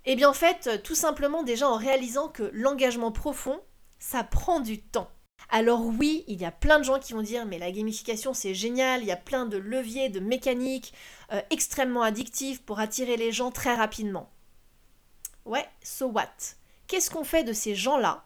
Eh 0.06 0.16
bien 0.16 0.30
en 0.30 0.34
fait, 0.34 0.82
tout 0.82 0.96
simplement 0.96 1.44
déjà 1.44 1.70
en 1.70 1.78
réalisant 1.78 2.28
que 2.28 2.50
l'engagement 2.54 3.12
profond, 3.12 3.62
ça 4.00 4.24
prend 4.24 4.62
du 4.62 4.82
temps. 4.82 5.12
Alors 5.50 5.86
oui, 5.86 6.26
il 6.28 6.42
y 6.42 6.46
a 6.46 6.52
plein 6.52 6.80
de 6.80 6.84
gens 6.84 7.00
qui 7.00 7.14
vont 7.14 7.22
dire 7.22 7.46
mais 7.46 7.60
la 7.60 7.72
gamification 7.72 8.34
c'est 8.34 8.54
génial, 8.54 9.02
il 9.02 9.08
y 9.08 9.12
a 9.12 9.16
plein 9.16 9.46
de 9.46 9.56
leviers, 9.56 10.10
de 10.10 10.20
mécaniques 10.20 10.94
euh, 11.32 11.42
extrêmement 11.50 12.02
addictifs 12.02 12.62
pour 12.62 12.80
attirer 12.80 13.16
les 13.16 13.32
gens 13.32 13.52
très 13.52 13.74
rapidement. 13.74 14.30
Ouais, 15.46 15.66
so 15.82 16.08
what? 16.08 16.28
Qu'est-ce 16.88 17.10
qu'on 17.10 17.24
fait 17.24 17.46
de 17.46 17.54
ces 17.54 17.74
gens-là 17.74 18.26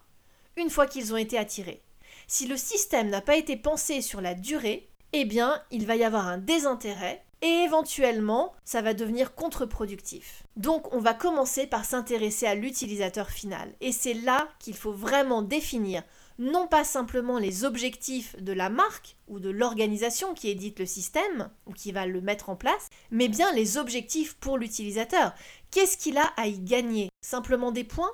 une 0.56 0.72
fois 0.72 0.88
qu'ils 0.88 1.14
ont 1.14 1.18
été 1.18 1.38
attirés? 1.38 1.84
Si 2.26 2.48
le 2.48 2.58
système 2.58 3.10
n'a 3.10 3.22
pas 3.22 3.36
été 3.36 3.56
pensé 3.58 4.02
sur 4.02 4.22
la 4.22 4.34
durée, 4.34 4.90
eh 5.14 5.26
bien 5.26 5.62
il 5.70 5.86
va 5.86 5.96
y 5.96 6.04
avoir 6.04 6.28
un 6.28 6.40
désintérêt 6.40 7.24
et 7.44 7.64
éventuellement 7.64 8.54
ça 8.66 8.82
va 8.82 8.96
devenir 8.96 9.36
contre-productif. 9.36 10.42
Donc 10.56 10.92
on 10.94 11.00
va 11.00 11.14
commencer 11.14 11.68
par 11.68 11.86
s'intéresser 11.86 12.48
à 12.48 12.56
l'utilisateur 12.56 13.30
final 13.30 13.72
et 13.82 13.92
c'est 13.92 14.16
là 14.16 14.48
qu'il 14.58 14.76
faut 14.76 14.94
vraiment 14.94 15.44
définir 15.44 16.02
non 16.40 16.68
pas 16.68 16.86
simplement 16.86 17.38
les 17.38 17.66
objectifs 17.66 18.36
de 18.42 18.54
la 18.54 18.70
marque 18.70 19.18
ou 19.28 19.40
de 19.40 19.50
l'organisation 19.50 20.34
qui 20.34 20.50
édite 20.50 20.80
le 20.80 20.86
système 20.86 21.52
ou 21.66 21.74
qui 21.74 21.92
va 21.92 22.08
le 22.08 22.22
mettre 22.22 22.50
en 22.50 22.56
place, 22.56 22.90
mais 23.12 23.28
bien 23.28 23.52
les 23.52 23.78
objectifs 23.78 24.36
pour 24.36 24.58
l'utilisateur. 24.58 25.34
Qu'est-ce 25.70 25.98
qu'il 25.98 26.18
a 26.18 26.32
à 26.38 26.48
y 26.48 26.60
gagner? 26.60 27.10
Simplement 27.22 27.74
des 27.74 27.84
points? 27.84 28.12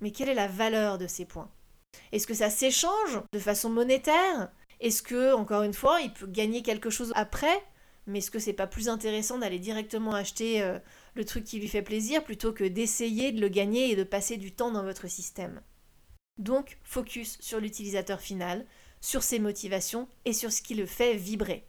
Mais 0.00 0.10
quelle 0.10 0.30
est 0.30 0.34
la 0.34 0.48
valeur 0.48 0.96
de 0.96 1.06
ces 1.06 1.26
points? 1.26 1.50
Est-ce 2.12 2.26
que 2.26 2.34
ça 2.34 2.50
s'échange 2.50 3.20
de 3.32 3.38
façon 3.38 3.68
monétaire? 3.68 4.50
Est-ce 4.80 5.02
que, 5.02 5.34
encore 5.34 5.62
une 5.62 5.74
fois, 5.74 6.00
il 6.00 6.12
peut 6.12 6.26
gagner 6.26 6.62
quelque 6.62 6.90
chose 6.90 7.12
après? 7.14 7.62
Mais 8.06 8.18
est-ce 8.18 8.30
que 8.30 8.38
c'est 8.38 8.52
pas 8.52 8.66
plus 8.66 8.88
intéressant 8.88 9.38
d'aller 9.38 9.58
directement 9.58 10.12
acheter 10.12 10.62
euh, 10.62 10.78
le 11.14 11.24
truc 11.24 11.44
qui 11.44 11.58
lui 11.58 11.68
fait 11.68 11.82
plaisir 11.82 12.24
plutôt 12.24 12.52
que 12.52 12.64
d'essayer 12.64 13.32
de 13.32 13.40
le 13.40 13.48
gagner 13.48 13.90
et 13.90 13.96
de 13.96 14.04
passer 14.04 14.36
du 14.36 14.52
temps 14.52 14.70
dans 14.70 14.84
votre 14.84 15.08
système? 15.08 15.60
Donc 16.38 16.78
focus 16.82 17.38
sur 17.40 17.60
l'utilisateur 17.60 18.20
final, 18.20 18.66
sur 19.00 19.22
ses 19.22 19.38
motivations 19.38 20.08
et 20.24 20.32
sur 20.32 20.52
ce 20.52 20.62
qui 20.62 20.74
le 20.74 20.86
fait 20.86 21.14
vibrer. 21.14 21.66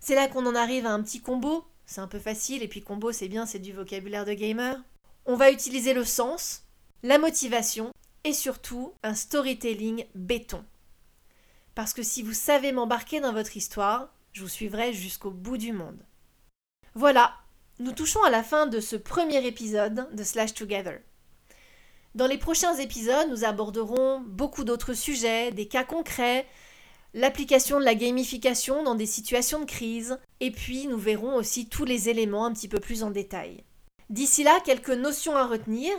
C'est 0.00 0.14
là 0.14 0.26
qu'on 0.28 0.46
en 0.46 0.54
arrive 0.54 0.86
à 0.86 0.92
un 0.92 1.02
petit 1.02 1.20
combo, 1.20 1.64
c'est 1.86 2.00
un 2.00 2.08
peu 2.08 2.18
facile 2.18 2.62
et 2.62 2.68
puis 2.68 2.82
combo 2.82 3.12
c'est 3.12 3.28
bien, 3.28 3.46
c'est 3.46 3.58
du 3.58 3.72
vocabulaire 3.72 4.24
de 4.24 4.32
gamer. 4.32 4.82
On 5.26 5.36
va 5.36 5.52
utiliser 5.52 5.94
le 5.94 6.04
sens, 6.04 6.64
la 7.02 7.18
motivation 7.18 7.92
et 8.24 8.32
surtout 8.32 8.94
un 9.02 9.14
storytelling 9.14 10.06
béton. 10.14 10.64
Parce 11.74 11.94
que 11.94 12.02
si 12.02 12.22
vous 12.22 12.34
savez 12.34 12.72
m'embarquer 12.72 13.20
dans 13.20 13.32
votre 13.32 13.56
histoire, 13.56 14.12
je 14.32 14.42
vous 14.42 14.48
suivrai 14.48 14.92
jusqu'au 14.92 15.30
bout 15.30 15.56
du 15.56 15.72
monde. 15.72 16.04
Voilà, 16.94 17.34
nous 17.78 17.92
touchons 17.92 18.22
à 18.22 18.30
la 18.30 18.42
fin 18.42 18.66
de 18.66 18.80
ce 18.80 18.96
premier 18.96 19.46
épisode 19.46 20.08
de 20.14 20.24
Slash 20.24 20.54
Together. 20.54 21.00
Dans 22.14 22.26
les 22.26 22.36
prochains 22.36 22.74
épisodes, 22.74 23.30
nous 23.30 23.44
aborderons 23.44 24.20
beaucoup 24.20 24.64
d'autres 24.64 24.92
sujets, 24.92 25.50
des 25.50 25.66
cas 25.66 25.84
concrets, 25.84 26.46
l'application 27.14 27.80
de 27.80 27.84
la 27.84 27.94
gamification 27.94 28.82
dans 28.82 28.94
des 28.94 29.06
situations 29.06 29.60
de 29.60 29.64
crise, 29.64 30.18
et 30.40 30.50
puis 30.50 30.86
nous 30.86 30.98
verrons 30.98 31.34
aussi 31.36 31.68
tous 31.68 31.86
les 31.86 32.10
éléments 32.10 32.44
un 32.44 32.52
petit 32.52 32.68
peu 32.68 32.80
plus 32.80 33.02
en 33.02 33.10
détail. 33.10 33.64
D'ici 34.10 34.44
là, 34.44 34.60
quelques 34.60 34.90
notions 34.90 35.36
à 35.36 35.46
retenir. 35.46 35.94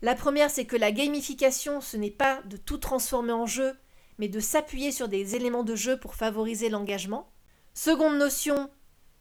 La 0.00 0.14
première, 0.14 0.48
c'est 0.48 0.64
que 0.64 0.76
la 0.76 0.92
gamification, 0.92 1.80
ce 1.80 1.96
n'est 1.96 2.12
pas 2.12 2.40
de 2.42 2.56
tout 2.56 2.78
transformer 2.78 3.32
en 3.32 3.46
jeu, 3.46 3.74
mais 4.18 4.28
de 4.28 4.38
s'appuyer 4.38 4.92
sur 4.92 5.08
des 5.08 5.34
éléments 5.34 5.64
de 5.64 5.74
jeu 5.74 5.98
pour 5.98 6.14
favoriser 6.14 6.68
l'engagement. 6.68 7.32
Seconde 7.74 8.16
notion, 8.16 8.70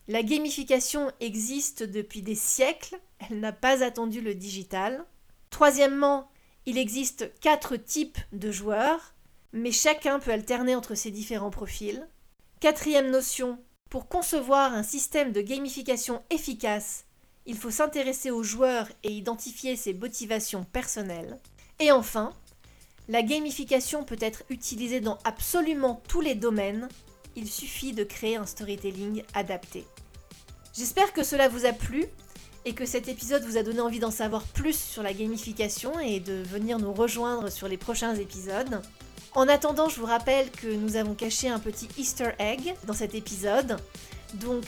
la 0.08 0.22
gamification 0.22 1.12
existe 1.20 1.82
depuis 1.82 2.22
des 2.22 2.36
siècles, 2.36 3.00
elle 3.28 3.40
n'a 3.40 3.54
pas 3.54 3.84
attendu 3.84 4.22
le 4.22 4.36
digital. 4.36 5.04
Troisièmement, 5.50 6.30
il 6.66 6.78
existe 6.78 7.32
quatre 7.40 7.78
types 7.78 8.20
de 8.32 8.52
joueurs, 8.52 9.14
mais 9.54 9.72
chacun 9.72 10.20
peut 10.20 10.32
alterner 10.32 10.76
entre 10.76 10.96
ces 10.96 11.12
différents 11.12 11.50
profils. 11.50 12.08
Quatrième 12.60 13.10
notion, 13.10 13.60
pour 13.90 14.08
concevoir 14.08 14.74
un 14.74 14.84
système 14.84 15.32
de 15.32 15.42
gamification 15.42 16.24
efficace, 16.30 17.06
il 17.46 17.56
faut 17.56 17.72
s'intéresser 17.72 18.30
aux 18.30 18.44
joueurs 18.44 18.90
et 19.04 19.12
identifier 19.12 19.76
ses 19.78 19.94
motivations 19.94 20.66
personnelles. 20.66 21.40
Et 21.80 21.92
enfin, 21.92 22.34
la 23.08 23.24
gamification 23.24 24.04
peut 24.04 24.18
être 24.20 24.44
utilisée 24.50 25.00
dans 25.00 25.18
absolument 25.24 26.02
tous 26.10 26.20
les 26.20 26.36
domaines, 26.36 26.90
il 27.38 27.48
suffit 27.48 27.94
de 27.94 28.04
créer 28.04 28.36
un 28.36 28.46
storytelling 28.46 29.24
adapté. 29.34 29.86
J'espère 30.74 31.14
que 31.14 31.24
cela 31.24 31.48
vous 31.48 31.66
a 31.66 31.72
plu 31.72 32.06
et 32.68 32.74
que 32.74 32.86
cet 32.86 33.08
épisode 33.08 33.46
vous 33.46 33.56
a 33.56 33.64
donné 33.64 33.80
envie 33.80 34.00
d'en 34.00 34.12
savoir 34.12 34.44
plus 34.44 34.78
sur 34.78 35.02
la 35.02 35.14
gamification 35.14 36.02
et 36.02 36.20
de 36.20 36.44
venir 36.52 36.80
nous 36.80 36.92
rejoindre 36.92 37.50
sur 37.50 37.70
les 37.70 37.78
prochains 37.78 38.14
épisodes. 38.16 38.82
En 39.36 39.48
attendant, 39.48 39.88
je 39.88 39.98
vous 40.02 40.06
rappelle 40.06 40.52
que 40.52 40.68
nous 40.68 40.98
avons 40.98 41.14
caché 41.14 41.48
un 41.48 41.60
petit 41.60 41.88
easter 41.98 42.32
egg 42.40 42.76
dans 42.86 42.94
cet 42.94 43.16
épisode. 43.16 43.78
Donc, 44.34 44.66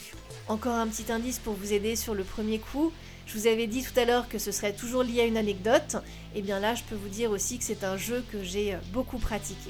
encore 0.48 0.76
un 0.76 0.86
petit 0.86 1.12
indice 1.12 1.38
pour 1.40 1.52
vous 1.52 1.74
aider 1.74 1.94
sur 1.94 2.14
le 2.14 2.24
premier 2.24 2.58
coup. 2.58 2.90
Je 3.26 3.36
vous 3.36 3.46
avais 3.46 3.66
dit 3.66 3.82
tout 3.82 4.00
à 4.00 4.06
l'heure 4.06 4.30
que 4.30 4.38
ce 4.38 4.50
serait 4.50 4.72
toujours 4.72 5.02
lié 5.02 5.20
à 5.20 5.26
une 5.26 5.36
anecdote. 5.36 5.98
Et 6.34 6.40
bien 6.40 6.58
là, 6.58 6.74
je 6.74 6.84
peux 6.84 6.96
vous 6.96 7.10
dire 7.10 7.30
aussi 7.30 7.58
que 7.58 7.64
c'est 7.64 7.84
un 7.84 7.98
jeu 7.98 8.24
que 8.32 8.42
j'ai 8.42 8.78
beaucoup 8.94 9.18
pratiqué. 9.18 9.68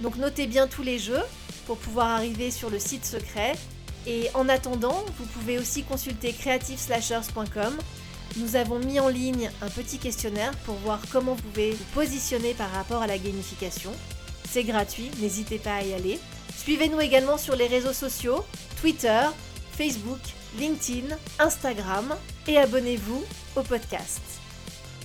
Donc 0.00 0.14
notez 0.14 0.46
bien 0.46 0.68
tous 0.68 0.84
les 0.84 1.00
jeux 1.00 1.24
pour 1.66 1.78
pouvoir 1.78 2.06
arriver 2.06 2.52
sur 2.52 2.70
le 2.70 2.78
site 2.78 3.04
secret 3.04 3.54
et 4.06 4.30
en 4.34 4.48
attendant, 4.48 5.04
vous 5.18 5.26
pouvez 5.26 5.58
aussi 5.58 5.82
consulter 5.82 6.32
creativeslashers.com. 6.32 7.76
Nous 8.36 8.56
avons 8.56 8.78
mis 8.78 9.00
en 9.00 9.08
ligne 9.08 9.50
un 9.62 9.68
petit 9.68 9.98
questionnaire 9.98 10.52
pour 10.64 10.76
voir 10.76 11.00
comment 11.10 11.34
vous 11.34 11.42
pouvez 11.42 11.72
vous 11.72 11.84
positionner 11.94 12.54
par 12.54 12.70
rapport 12.70 13.02
à 13.02 13.06
la 13.06 13.18
gamification. 13.18 13.92
C'est 14.48 14.64
gratuit, 14.64 15.10
n'hésitez 15.20 15.58
pas 15.58 15.76
à 15.76 15.82
y 15.82 15.94
aller. 15.94 16.20
Suivez-nous 16.56 17.00
également 17.00 17.38
sur 17.38 17.56
les 17.56 17.66
réseaux 17.66 17.92
sociaux, 17.92 18.44
Twitter, 18.80 19.22
Facebook, 19.72 20.20
LinkedIn, 20.58 21.16
Instagram 21.38 22.14
et 22.46 22.58
abonnez-vous 22.58 23.24
au 23.56 23.62
podcast. 23.62 24.20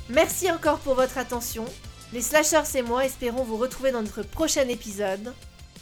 Merci 0.09 0.51
encore 0.51 0.79
pour 0.79 0.95
votre 0.95 1.17
attention. 1.17 1.65
Les 2.13 2.21
slashers 2.21 2.77
et 2.77 2.81
moi 2.81 3.05
espérons 3.05 3.43
vous 3.43 3.57
retrouver 3.57 3.91
dans 3.91 4.01
notre 4.01 4.23
prochain 4.23 4.67
épisode 4.67 5.33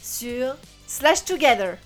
sur 0.02 0.54
Slash 0.86 1.24
Together. 1.24 1.76